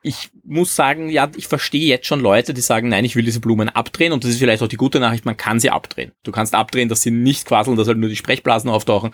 [0.02, 3.40] ich muss sagen, ja, ich verstehe jetzt schon Leute, die sagen, nein, ich will diese
[3.40, 6.12] Blumen abdrehen und das ist vielleicht auch die gute Nachricht, man kann sie abdrehen.
[6.22, 9.10] Du kannst abdrehen, dass sie nicht quasseln, dass halt nur die Sprechblasen auftauchen.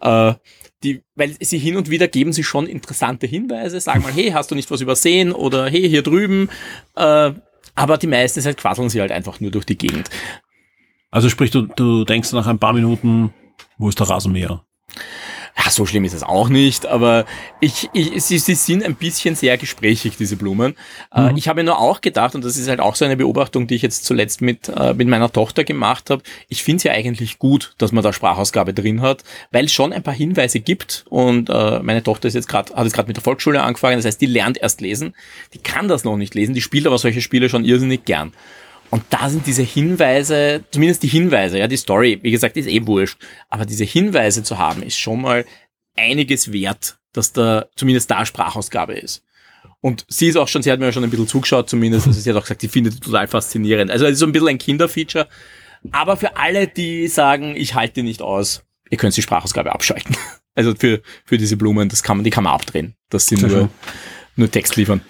[0.00, 0.34] Äh,
[0.82, 4.50] die, weil sie hin und wieder geben sie schon interessante Hinweise, sagen mal, hey, hast
[4.50, 6.50] du nicht was übersehen oder hey, hier drüben.
[6.94, 7.32] Äh,
[7.74, 10.10] aber die meisten Zeit quasseln sie halt einfach nur durch die Gegend.
[11.10, 13.32] Also sprich, du, du denkst nach ein paar Minuten,
[13.78, 14.64] wo ist der Rasenmäher?
[15.58, 17.24] Ja, so schlimm ist es auch nicht, aber
[17.60, 20.74] ich, ich, sie, sie sind ein bisschen sehr gesprächig, diese Blumen.
[21.14, 21.36] Äh, mhm.
[21.36, 23.82] ich habe nur auch gedacht, und das ist halt auch so eine Beobachtung, die ich
[23.82, 27.74] jetzt zuletzt mit, äh, mit meiner Tochter gemacht habe, ich finde es ja eigentlich gut,
[27.78, 31.80] dass man da Sprachausgabe drin hat, weil es schon ein paar Hinweise gibt und äh,
[31.80, 34.26] meine Tochter ist jetzt gerade, hat jetzt gerade mit der Volksschule angefangen, das heißt, die
[34.26, 35.14] lernt erst lesen,
[35.54, 38.32] die kann das noch nicht lesen, die spielt aber solche Spiele schon irrsinnig gern.
[38.90, 42.86] Und da sind diese Hinweise, zumindest die Hinweise, ja, die Story, wie gesagt, ist eh
[42.86, 43.18] wurscht,
[43.48, 45.44] aber diese Hinweise zu haben, ist schon mal
[45.96, 49.22] einiges wert, dass da zumindest da Sprachausgabe ist.
[49.80, 52.30] Und sie ist auch schon, sie hat mir schon ein bisschen zugeschaut zumindest, also sie
[52.30, 53.90] hat auch gesagt, sie findet es total faszinierend.
[53.90, 55.28] Also es ist so ein bisschen ein Kinderfeature,
[55.92, 60.16] aber für alle, die sagen, ich halte die nicht aus, ihr könnt die Sprachausgabe abschalten.
[60.58, 63.68] Also für, für diese Blumen, das kann man, die kann man abdrehen, dass sie nur,
[64.36, 65.02] nur Text liefern.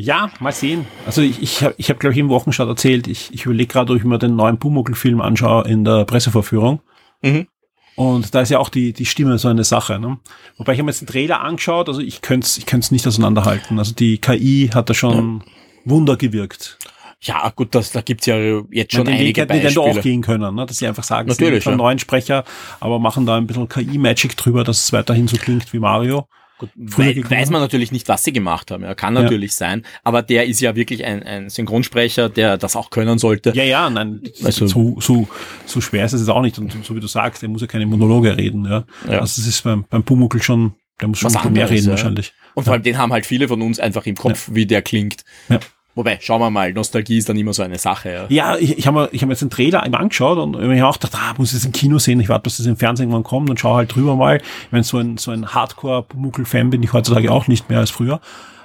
[0.00, 0.86] Ja, mal sehen.
[1.06, 3.92] Also ich, ich habe, ich hab, glaube ich, im Wochenstart erzählt, ich, ich überlege gerade,
[3.92, 6.80] ob ich mir den neuen Pumuckl-Film anschaue in der Presseverführung.
[7.20, 7.48] Mhm.
[7.96, 9.98] Und da ist ja auch die, die Stimme so eine Sache.
[9.98, 10.18] Ne?
[10.56, 13.08] Wobei ich habe mir jetzt den Trailer angeschaut, also ich könnte es ich könnte nicht
[13.08, 13.76] auseinanderhalten.
[13.80, 15.52] Also die KI hat da schon ja.
[15.84, 16.78] Wunder gewirkt.
[17.20, 18.36] Ja, gut, das, da gibt's ja
[18.70, 20.02] jetzt schon den Weg einige hätten Nintendo auch Beispiele.
[20.02, 20.64] gehen können, ne?
[20.64, 21.76] dass sie einfach sagen, sie Natürlich, schon ja.
[21.76, 22.44] neuen Sprecher,
[22.78, 26.28] aber machen da ein bisschen KI-Magic drüber, dass es weiterhin so klingt wie Mario.
[26.58, 27.30] Gut, gekommen.
[27.30, 28.82] weiß man natürlich nicht, was sie gemacht haben.
[28.82, 29.84] Ja, kann natürlich sein.
[30.02, 33.52] Aber der ist ja wirklich ein, ein Synchronsprecher, der das auch können sollte.
[33.54, 35.28] Ja, ja, nein, Also- so, so,
[35.66, 36.58] so schwer ist es jetzt auch nicht.
[36.58, 38.64] Und so wie du sagst, der muss ja keine Monologe reden.
[38.64, 38.84] Ja.
[39.08, 39.20] Ja.
[39.20, 41.90] Also das ist beim, beim Pumuckl schon, der muss schon mehr reden ja.
[41.90, 42.32] wahrscheinlich.
[42.54, 45.22] Und vor allem, den haben halt viele von uns einfach im Kopf, wie der klingt.
[45.48, 45.60] Ja.
[45.98, 48.12] Wobei, schauen wir mal, Nostalgie ist dann immer so eine Sache.
[48.30, 48.52] Ja.
[48.52, 50.80] Ja, ich, ich habe mir, ich hab mir jetzt den Trailer einmal angeschaut und ich
[50.80, 52.76] habe auch gedacht, ah, muss ich das im Kino sehen, ich warte, bis das im
[52.76, 54.36] Fernsehen irgendwann kommt und schaue halt drüber mal.
[54.36, 58.20] Ich meine, so ein, so ein Hardcore-Muckel-Fan bin ich heutzutage auch nicht mehr als früher.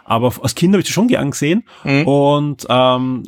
[0.06, 2.08] Aber als Kind habe ich das schon gern gesehen Mhm.
[2.08, 3.24] und ähm,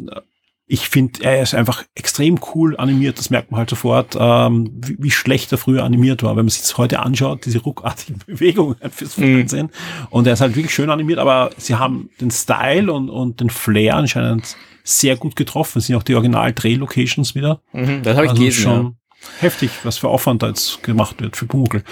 [0.67, 4.95] ich finde, er ist einfach extrem cool animiert, das merkt man halt sofort, ähm, wie,
[4.99, 6.31] wie schlecht er früher animiert war.
[6.31, 9.35] Wenn man sich das heute anschaut, diese ruckartigen Bewegungen fürs Mhm.
[9.37, 9.69] Fernsehen.
[10.09, 13.49] Und er ist halt wirklich schön animiert, aber sie haben den Style und, und den
[13.51, 15.79] Flair anscheinend sehr gut getroffen.
[15.79, 17.61] Es sind auch die Original-Dreh-Locations wieder.
[17.73, 18.61] Mhm, das habe ich Also gelesen.
[18.63, 18.95] schon
[19.39, 21.83] heftig, was für Aufwand da jetzt gemacht wird für Pumuckl.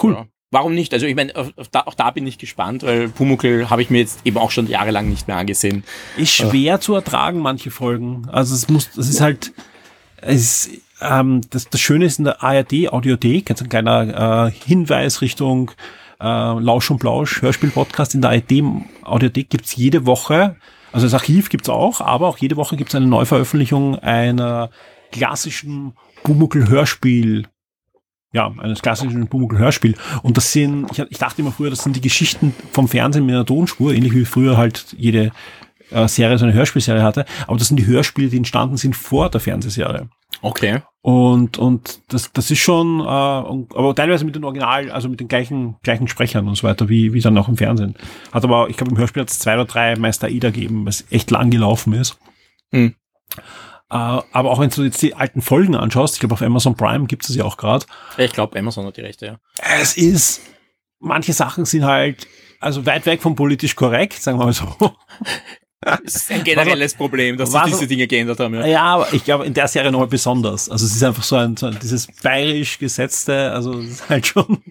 [0.00, 0.12] Cool.
[0.14, 0.26] Ja.
[0.52, 0.92] Warum nicht?
[0.92, 4.36] Also ich meine, auch da bin ich gespannt, weil Pumuckl habe ich mir jetzt eben
[4.36, 5.82] auch schon jahrelang nicht mehr angesehen.
[6.18, 8.28] Ist schwer zu ertragen, manche Folgen.
[8.30, 9.54] Also es muss, das ist halt,
[10.18, 10.68] es,
[11.00, 15.70] ähm, das, das Schöne ist in der ARD Audiothek, jetzt ein kleiner äh, Hinweis Richtung
[16.20, 18.14] äh, Lausch und Blausch, Hörspiel-Podcast.
[18.14, 18.62] In der ARD
[19.04, 20.56] Audiothek gibt's jede Woche,
[20.92, 24.68] also das Archiv gibt's auch, aber auch jede Woche gibt's eine Neuveröffentlichung einer
[25.12, 25.94] klassischen
[26.24, 27.46] Bumuckel-Hörspiel
[28.32, 29.94] ja, eines klassischen Pumuckl-Hörspiel.
[30.22, 33.34] Und das sind, ich, ich dachte immer früher, das sind die Geschichten vom Fernsehen mit
[33.34, 35.32] einer Tonspur, ähnlich wie früher halt jede
[35.90, 37.26] äh, Serie so eine Hörspielserie hatte.
[37.46, 40.08] Aber das sind die Hörspiele, die entstanden sind vor der Fernsehserie.
[40.40, 40.80] Okay.
[41.02, 45.28] Und, und das, das ist schon, äh, aber teilweise mit den Original, also mit den
[45.28, 47.96] gleichen, gleichen Sprechern und so weiter, wie, wie dann auch im Fernsehen.
[48.32, 51.04] Hat aber, ich glaube, im Hörspiel hat es zwei oder drei Meister Ida gegeben, was
[51.10, 52.18] echt lang gelaufen ist.
[52.70, 52.94] Hm.
[53.92, 57.06] Äh, aber auch wenn du jetzt die alten Folgen anschaust, ich glaube, auf Amazon Prime
[57.06, 57.84] gibt es ja auch gerade,
[58.16, 59.36] Ich glaube, Amazon hat die Rechte, ja.
[59.80, 60.40] es ist,
[60.98, 62.26] manche Sachen sind halt,
[62.58, 64.66] also weit weg vom politisch korrekt, sagen wir mal so.
[65.84, 68.54] Das ist ein generelles Problem, dass sich was- diese Dinge geändert haben.
[68.54, 68.64] Ja.
[68.66, 70.68] Ja, aber ich glaube, in der Serie nochmal besonders.
[70.68, 74.24] Also es ist einfach so ein, so ein dieses bayerisch gesetzte, also es ist halt
[74.24, 74.62] schon,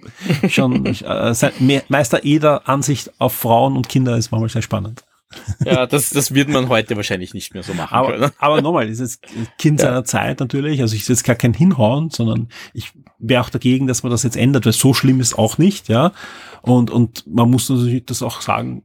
[0.48, 5.04] schon, äh, Meister Eder Ansicht auf Frauen und Kinder ist manchmal sehr spannend.
[5.66, 8.32] Ja, das, das wird man heute wahrscheinlich nicht mehr so machen Aber, können.
[8.38, 9.20] aber nochmal, dieses
[9.58, 13.50] Kind seiner Zeit natürlich, also ich will jetzt gar kein Hinhauen, sondern ich wäre auch
[13.50, 16.12] dagegen, dass man das jetzt ändert, weil so schlimm ist auch nicht, ja.
[16.62, 18.84] Und, und man muss natürlich das auch sagen,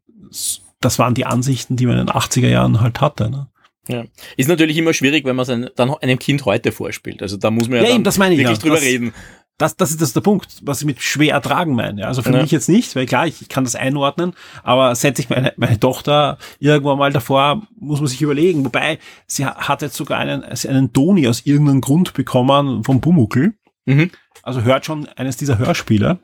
[0.81, 3.49] das waren die Ansichten, die man in den 80er Jahren halt hatte, ne?
[3.89, 4.05] Ja.
[4.37, 7.23] Ist natürlich immer schwierig, wenn man es dann einem Kind heute vorspielt.
[7.23, 8.63] Also da muss man ja, Ja, eben, das meine ich wirklich ja.
[8.63, 9.15] drüber Das- reden.
[9.59, 12.03] Das, das ist das der Punkt, was ich mit schwer ertragen meine.
[12.03, 12.43] Ja, Also für Ja.
[12.43, 15.81] mich jetzt nicht, weil klar, ich, ich kann das einordnen, aber setze ich meine, meine
[15.81, 18.65] Tochter irgendwann mal davor, muss man sich überlegen.
[18.67, 23.55] Wobei, sie ha- hat jetzt sogar einen, einen Doni aus irgendeinem Grund bekommen vom Bumuckel.
[23.87, 24.11] Mhm.
[24.43, 26.19] Also hört schon eines dieser Hörspiele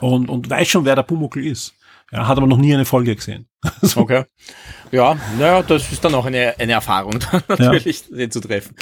[0.00, 1.74] und, und weiß schon, wer der Pumuckel ist.
[2.12, 3.46] Ja, hat aber noch nie eine Folge gesehen.
[3.82, 4.24] So, Okay.
[4.90, 7.18] Ja, naja, das ist dann auch eine, eine Erfahrung,
[7.48, 8.74] natürlich, den zu treffen.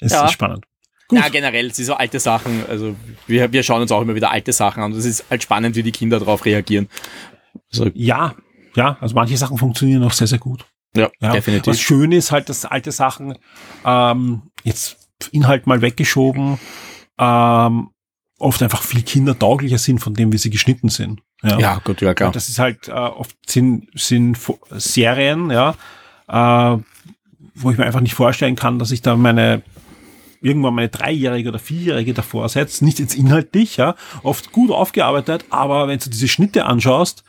[0.00, 0.24] Es Ja.
[0.26, 0.64] ist spannend.
[1.12, 1.20] Gut.
[1.20, 2.96] Ja, generell, es sind so alte Sachen, also
[3.26, 4.92] wir, wir schauen uns auch immer wieder alte Sachen an.
[4.92, 6.88] Es ist halt spannend, wie die Kinder darauf reagieren.
[7.70, 8.34] Also, Ja,
[8.74, 10.64] ja, also manche Sachen funktionieren auch sehr, sehr gut.
[10.96, 11.78] ja, Ja, Was definitiv.
[11.78, 13.36] schön ist halt, dass alte Sachen
[13.84, 14.96] ähm, jetzt
[15.32, 16.58] Inhalt mal weggeschoben
[17.18, 17.90] ähm,
[18.38, 21.20] oft einfach viel kindertauglicher sind von dem, wie sie geschnitten sind.
[21.42, 22.28] Ja, Ja, gut, ja klar.
[22.28, 24.38] Und das ist halt äh, oft sind, sind
[24.70, 25.74] Serien, ja,
[26.28, 26.78] äh,
[27.54, 29.62] wo ich mir einfach nicht vorstellen kann, dass ich da meine
[30.42, 32.84] irgendwann meine Dreijährige oder Vierjährige davor setze.
[32.84, 37.24] Nicht jetzt inhaltlich, ja, oft gut aufgearbeitet, aber wenn du diese Schnitte anschaust,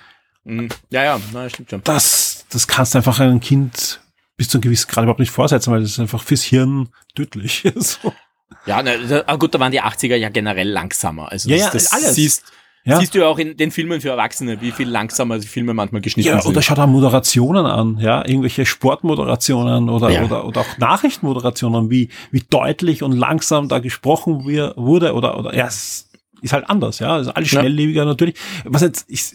[0.46, 0.70] Mhm.
[0.90, 1.82] Ja, ja, na, stimmt schon.
[1.84, 4.02] das, das kannst du einfach einem Kind
[4.36, 7.64] bis zu einem gewissen Grad überhaupt nicht vorsetzen, weil das ist einfach fürs Hirn tödlich.
[7.76, 8.14] so.
[8.66, 8.92] Ja, na,
[9.26, 11.32] ah, gut, da waren die 80er ja generell langsamer.
[11.32, 12.16] Also Ja, das, ja, das alles.
[12.16, 12.44] Siehst,
[12.86, 13.00] Ja.
[13.00, 16.02] siehst du ja auch in den Filmen für Erwachsene, wie viel langsamer die Filme manchmal
[16.02, 16.52] geschnitten Ja, sind.
[16.52, 20.24] oder schau da Moderationen an, ja, irgendwelche Sportmoderationen oder, Ja.
[20.26, 25.56] oder, oder auch Nachrichtenmoderationen, wie, wie deutlich und langsam da gesprochen wir, wurde oder, oder,
[25.56, 26.10] ja, es
[26.42, 27.62] ist halt anders, ja, also alles Ja.
[27.62, 28.36] schnelllebiger natürlich.
[28.66, 29.32] Was jetzt, ich,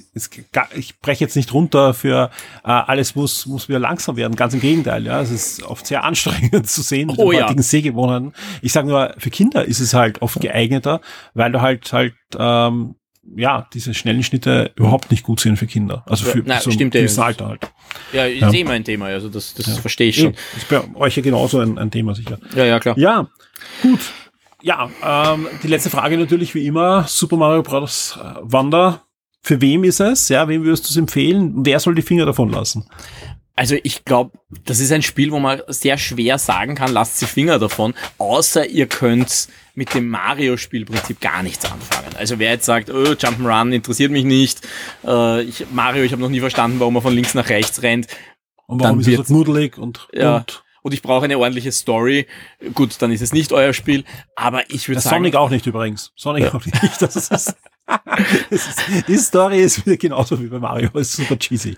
[0.74, 2.28] ich breche jetzt nicht runter für,
[2.64, 6.04] äh, alles muss, muss wieder langsam werden, ganz im Gegenteil, ja, es ist oft sehr
[6.04, 7.44] anstrengend zu sehen mit Oh den ja.
[7.46, 8.34] heutigen Sehgewohnheiten.
[8.60, 11.00] Ich sage nur, für Kinder ist es halt oft geeigneter,
[11.32, 12.96] weil du halt, halt, ähm,
[13.36, 16.02] ja, diese schnellen Schnitte überhaupt nicht gut sind für Kinder.
[16.06, 17.02] Also Ja, für na, so stimmt ein ja.
[17.02, 17.70] gewissen Alter halt.
[18.12, 18.50] ja, ist Ja.
[18.50, 20.26] immer ein Thema, also das, das verstehe ich schon.
[20.28, 22.38] Eben, Ist bei euch ja genauso ein, ein Thema sicher.
[22.54, 22.96] Ja, ja, klar.
[22.98, 23.28] Ja,
[23.82, 24.00] gut.
[24.62, 28.18] Ja, ähm, die letzte Frage natürlich wie immer, Super Mario Bros.
[28.42, 29.02] Wonder.
[29.42, 30.28] Für wem ist es?
[30.28, 31.54] Ja, wem würdest du es empfehlen?
[31.64, 32.88] Wer soll die Finger davon lassen?
[33.54, 37.26] Also ich glaube, das ist ein Spiel, wo man sehr schwer sagen kann, lasst die
[37.26, 39.48] Finger davon, außer ihr könnt
[39.78, 42.10] mit dem Mario-Spielprinzip gar nichts anfangen.
[42.18, 44.66] Also wer jetzt sagt, oh, Jump'n'Run interessiert mich nicht,
[45.06, 48.08] äh, ich, Mario, ich habe noch nie verstanden, warum er von links nach rechts rennt.
[48.66, 50.38] Und warum Dann ist er so wird's- knuddelig und, Ja.
[50.38, 52.26] und Und ich brauche eine ordentliche Story.
[52.74, 54.04] Gut, dann ist es nicht euer Spiel,
[54.36, 56.12] aber ich würde sagen, Sonic auch nicht übrigens.
[56.16, 57.00] Sonic auch nicht.
[57.00, 57.54] Das ist,
[59.08, 60.90] die Story ist wieder genauso wie bei Mario.
[60.94, 61.76] Ist super cheesy.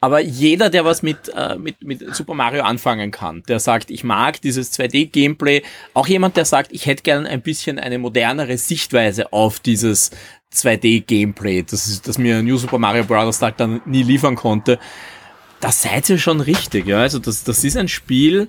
[0.00, 4.04] Aber jeder, der was mit, äh, mit, mit Super Mario anfangen kann, der sagt, ich
[4.04, 5.62] mag dieses 2D-Gameplay,
[5.94, 10.10] auch jemand, der sagt, ich hätte gern ein bisschen eine modernere Sichtweise auf dieses
[10.54, 13.40] 2D-Gameplay, das, das mir New Super Mario Bros.
[13.42, 14.78] halt dann nie liefern konnte,
[15.60, 16.86] da seid ihr schon richtig.
[16.86, 16.98] Ja?
[17.00, 18.48] Also das, das ist ein Spiel,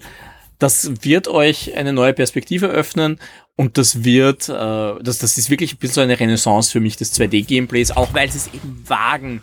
[0.60, 3.20] das wird euch eine neue Perspektive öffnen
[3.56, 6.98] und das wird, äh, das, das ist wirklich ein bisschen so eine Renaissance für mich
[6.98, 9.42] des 2D-Gameplays, auch weil sie es eben wagen,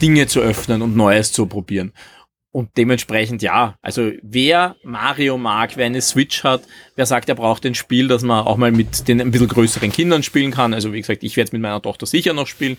[0.00, 1.92] Dinge zu öffnen und Neues zu probieren.
[2.50, 6.62] Und dementsprechend, ja, also wer Mario mag, wer eine Switch hat,
[6.96, 9.92] wer sagt, er braucht ein Spiel, das man auch mal mit den ein bisschen größeren
[9.92, 10.72] Kindern spielen kann.
[10.72, 12.78] Also wie gesagt, ich werde es mit meiner Tochter sicher noch spielen.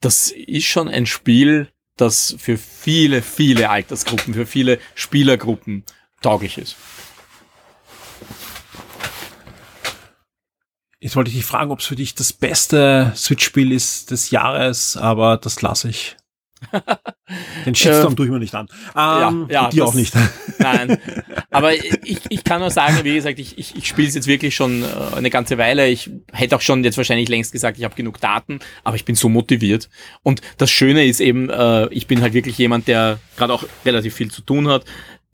[0.00, 5.84] Das ist schon ein Spiel, das für viele, viele Altersgruppen, für viele Spielergruppen
[6.22, 6.76] tauglich ist.
[11.00, 14.96] Jetzt wollte ich dich fragen, ob es für dich das beste Switch-Spiel ist des Jahres,
[14.96, 16.16] aber das lasse ich.
[17.66, 18.66] Den Shitstorm Äh, tue ich mir nicht an.
[18.96, 20.14] Ähm, ja, dir das- auch nicht.
[20.58, 20.96] Nein,
[21.50, 24.56] aber ich, ich kann nur sagen, wie gesagt, ich, ich, ich spiele es jetzt wirklich
[24.56, 24.86] schon äh,
[25.16, 25.86] eine ganze Weile.
[25.88, 29.16] Ich hätte auch schon jetzt wahrscheinlich längst gesagt, ich habe genug Daten, aber ich bin
[29.16, 29.90] so motiviert.
[30.22, 34.14] Und das Schöne ist eben, äh, ich bin halt wirklich jemand, der gerade auch relativ
[34.14, 34.84] viel zu tun hat.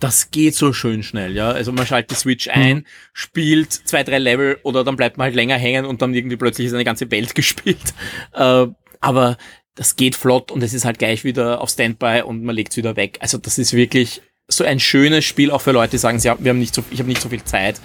[0.02, 1.52] Das geht so schön schnell, ja.
[1.52, 5.36] Also man schaltet die Switch ein, spielt zwei, drei Level oder dann bleibt man halt
[5.36, 7.94] länger hängen und dann irgendwie plötzlich ist eine ganze Welt gespielt.
[8.32, 8.66] Äh,
[9.00, 9.36] aber
[9.76, 12.76] das geht flott und es ist halt gleich wieder auf Standby und man legt es
[12.78, 13.18] wieder weg.
[13.20, 16.42] Also das ist wirklich so ein schönes Spiel, auch für Leute, die sagen, sie haben,
[16.42, 17.80] wir haben nicht so, ich habe nicht so viel Zeit.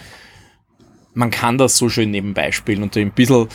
[1.14, 3.48] Man kann das so schön nebenbei spielen und ein bisschen,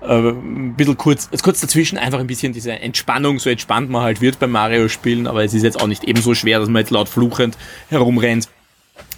[0.00, 4.38] ein bisschen kurz, kurz dazwischen einfach ein bisschen diese Entspannung, so entspannt man halt wird
[4.38, 7.08] beim Mario spielen, aber es ist jetzt auch nicht ebenso schwer, dass man jetzt laut
[7.08, 7.56] fluchend
[7.88, 8.48] herumrennt,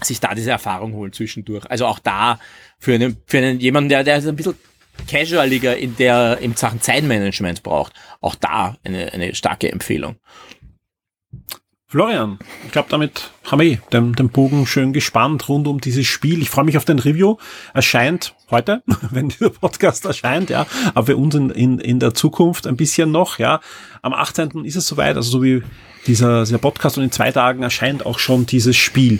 [0.03, 1.71] sich da diese Erfahrung holen zwischendurch.
[1.71, 2.39] Also auch da
[2.79, 4.55] für einen, für einen jemanden, der, der ein bisschen
[5.09, 10.17] casualiger in der, in Sachen Zeitmanagement braucht, auch da eine, eine starke Empfehlung.
[11.91, 16.07] Florian, ich glaube, damit haben wir eh den, den Bogen schön gespannt rund um dieses
[16.07, 16.41] Spiel.
[16.41, 17.37] Ich freue mich auf den Review.
[17.75, 22.69] Erscheint heute, wenn dieser Podcast erscheint, ja, aber für uns in, in, in der Zukunft
[22.69, 23.59] ein bisschen noch, ja.
[24.03, 24.65] Am 18.
[24.65, 25.65] ist es soweit, also so wie
[26.07, 29.19] dieser, dieser Podcast und in zwei Tagen erscheint auch schon dieses Spiel.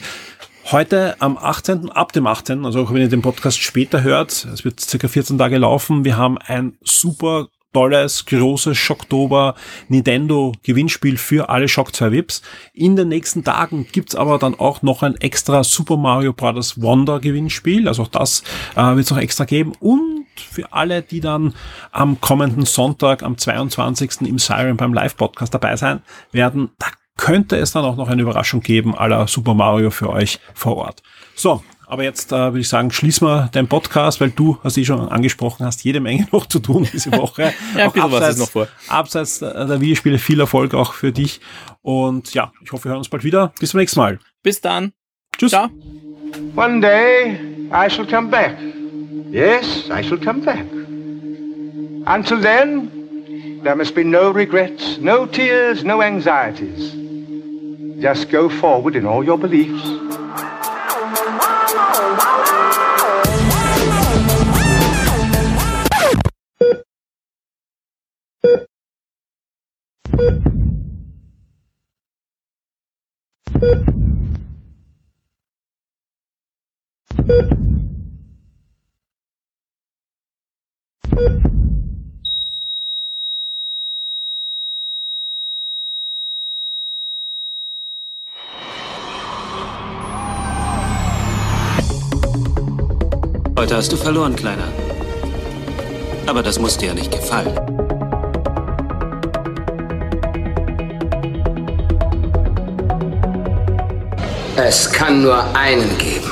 [0.67, 4.65] Heute am 18., ab dem 18., also auch wenn ihr den Podcast später hört, es
[4.65, 9.55] wird circa 14 Tage laufen, wir haben ein super tolles, großes Schocktober
[9.89, 12.43] Nintendo Gewinnspiel für alle Shock 2 Vips.
[12.73, 16.81] In den nächsten Tagen gibt's aber dann auch noch ein extra Super Mario Bros.
[16.81, 17.89] Wonder Gewinnspiel.
[17.89, 18.43] Also auch das
[18.77, 19.73] äh, wird es noch extra geben.
[19.81, 21.55] Und für alle, die dann
[21.93, 24.23] am kommenden Sonntag, am 22.
[24.23, 26.03] im Siren beim Live-Podcast dabei sein
[26.33, 30.41] werden, da könnte es dann auch noch eine Überraschung geben, aller Super Mario für euch
[30.55, 31.03] vor Ort.
[31.35, 34.85] So, aber jetzt äh, würde ich sagen, schließen wir den Podcast, weil du, hast eh
[34.85, 37.53] schon angesprochen hast, jede Menge noch zu tun diese Woche.
[37.77, 38.69] Ja, Auch bisschen was ist noch vor.
[38.89, 41.41] Abseits der der Videospiele viel Erfolg auch für dich.
[41.83, 43.53] Und ja, ich hoffe, wir hören uns bald wieder.
[43.59, 44.19] Bis zum nächsten Mal.
[44.43, 44.93] Bis dann.
[45.37, 45.51] Tschüss.
[45.51, 45.69] Ciao.
[46.55, 47.39] One day
[47.73, 48.57] I shall come back.
[49.31, 50.67] Yes, I shall come back.
[52.07, 52.91] Until then,
[53.63, 56.95] there must be no regrets, no tears, no anxieties.
[58.01, 59.83] Just go forward in all your beliefs.
[93.81, 94.69] Hast du verloren, Kleiner.
[96.27, 97.59] Aber das muss dir ja nicht gefallen.
[104.57, 106.31] Es kann nur einen geben.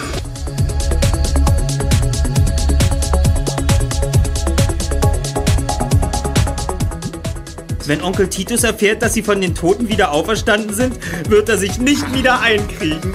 [7.87, 10.99] Wenn Onkel Titus erfährt, dass sie von den Toten wieder auferstanden sind,
[11.31, 13.15] wird er sich nicht wieder einkriegen.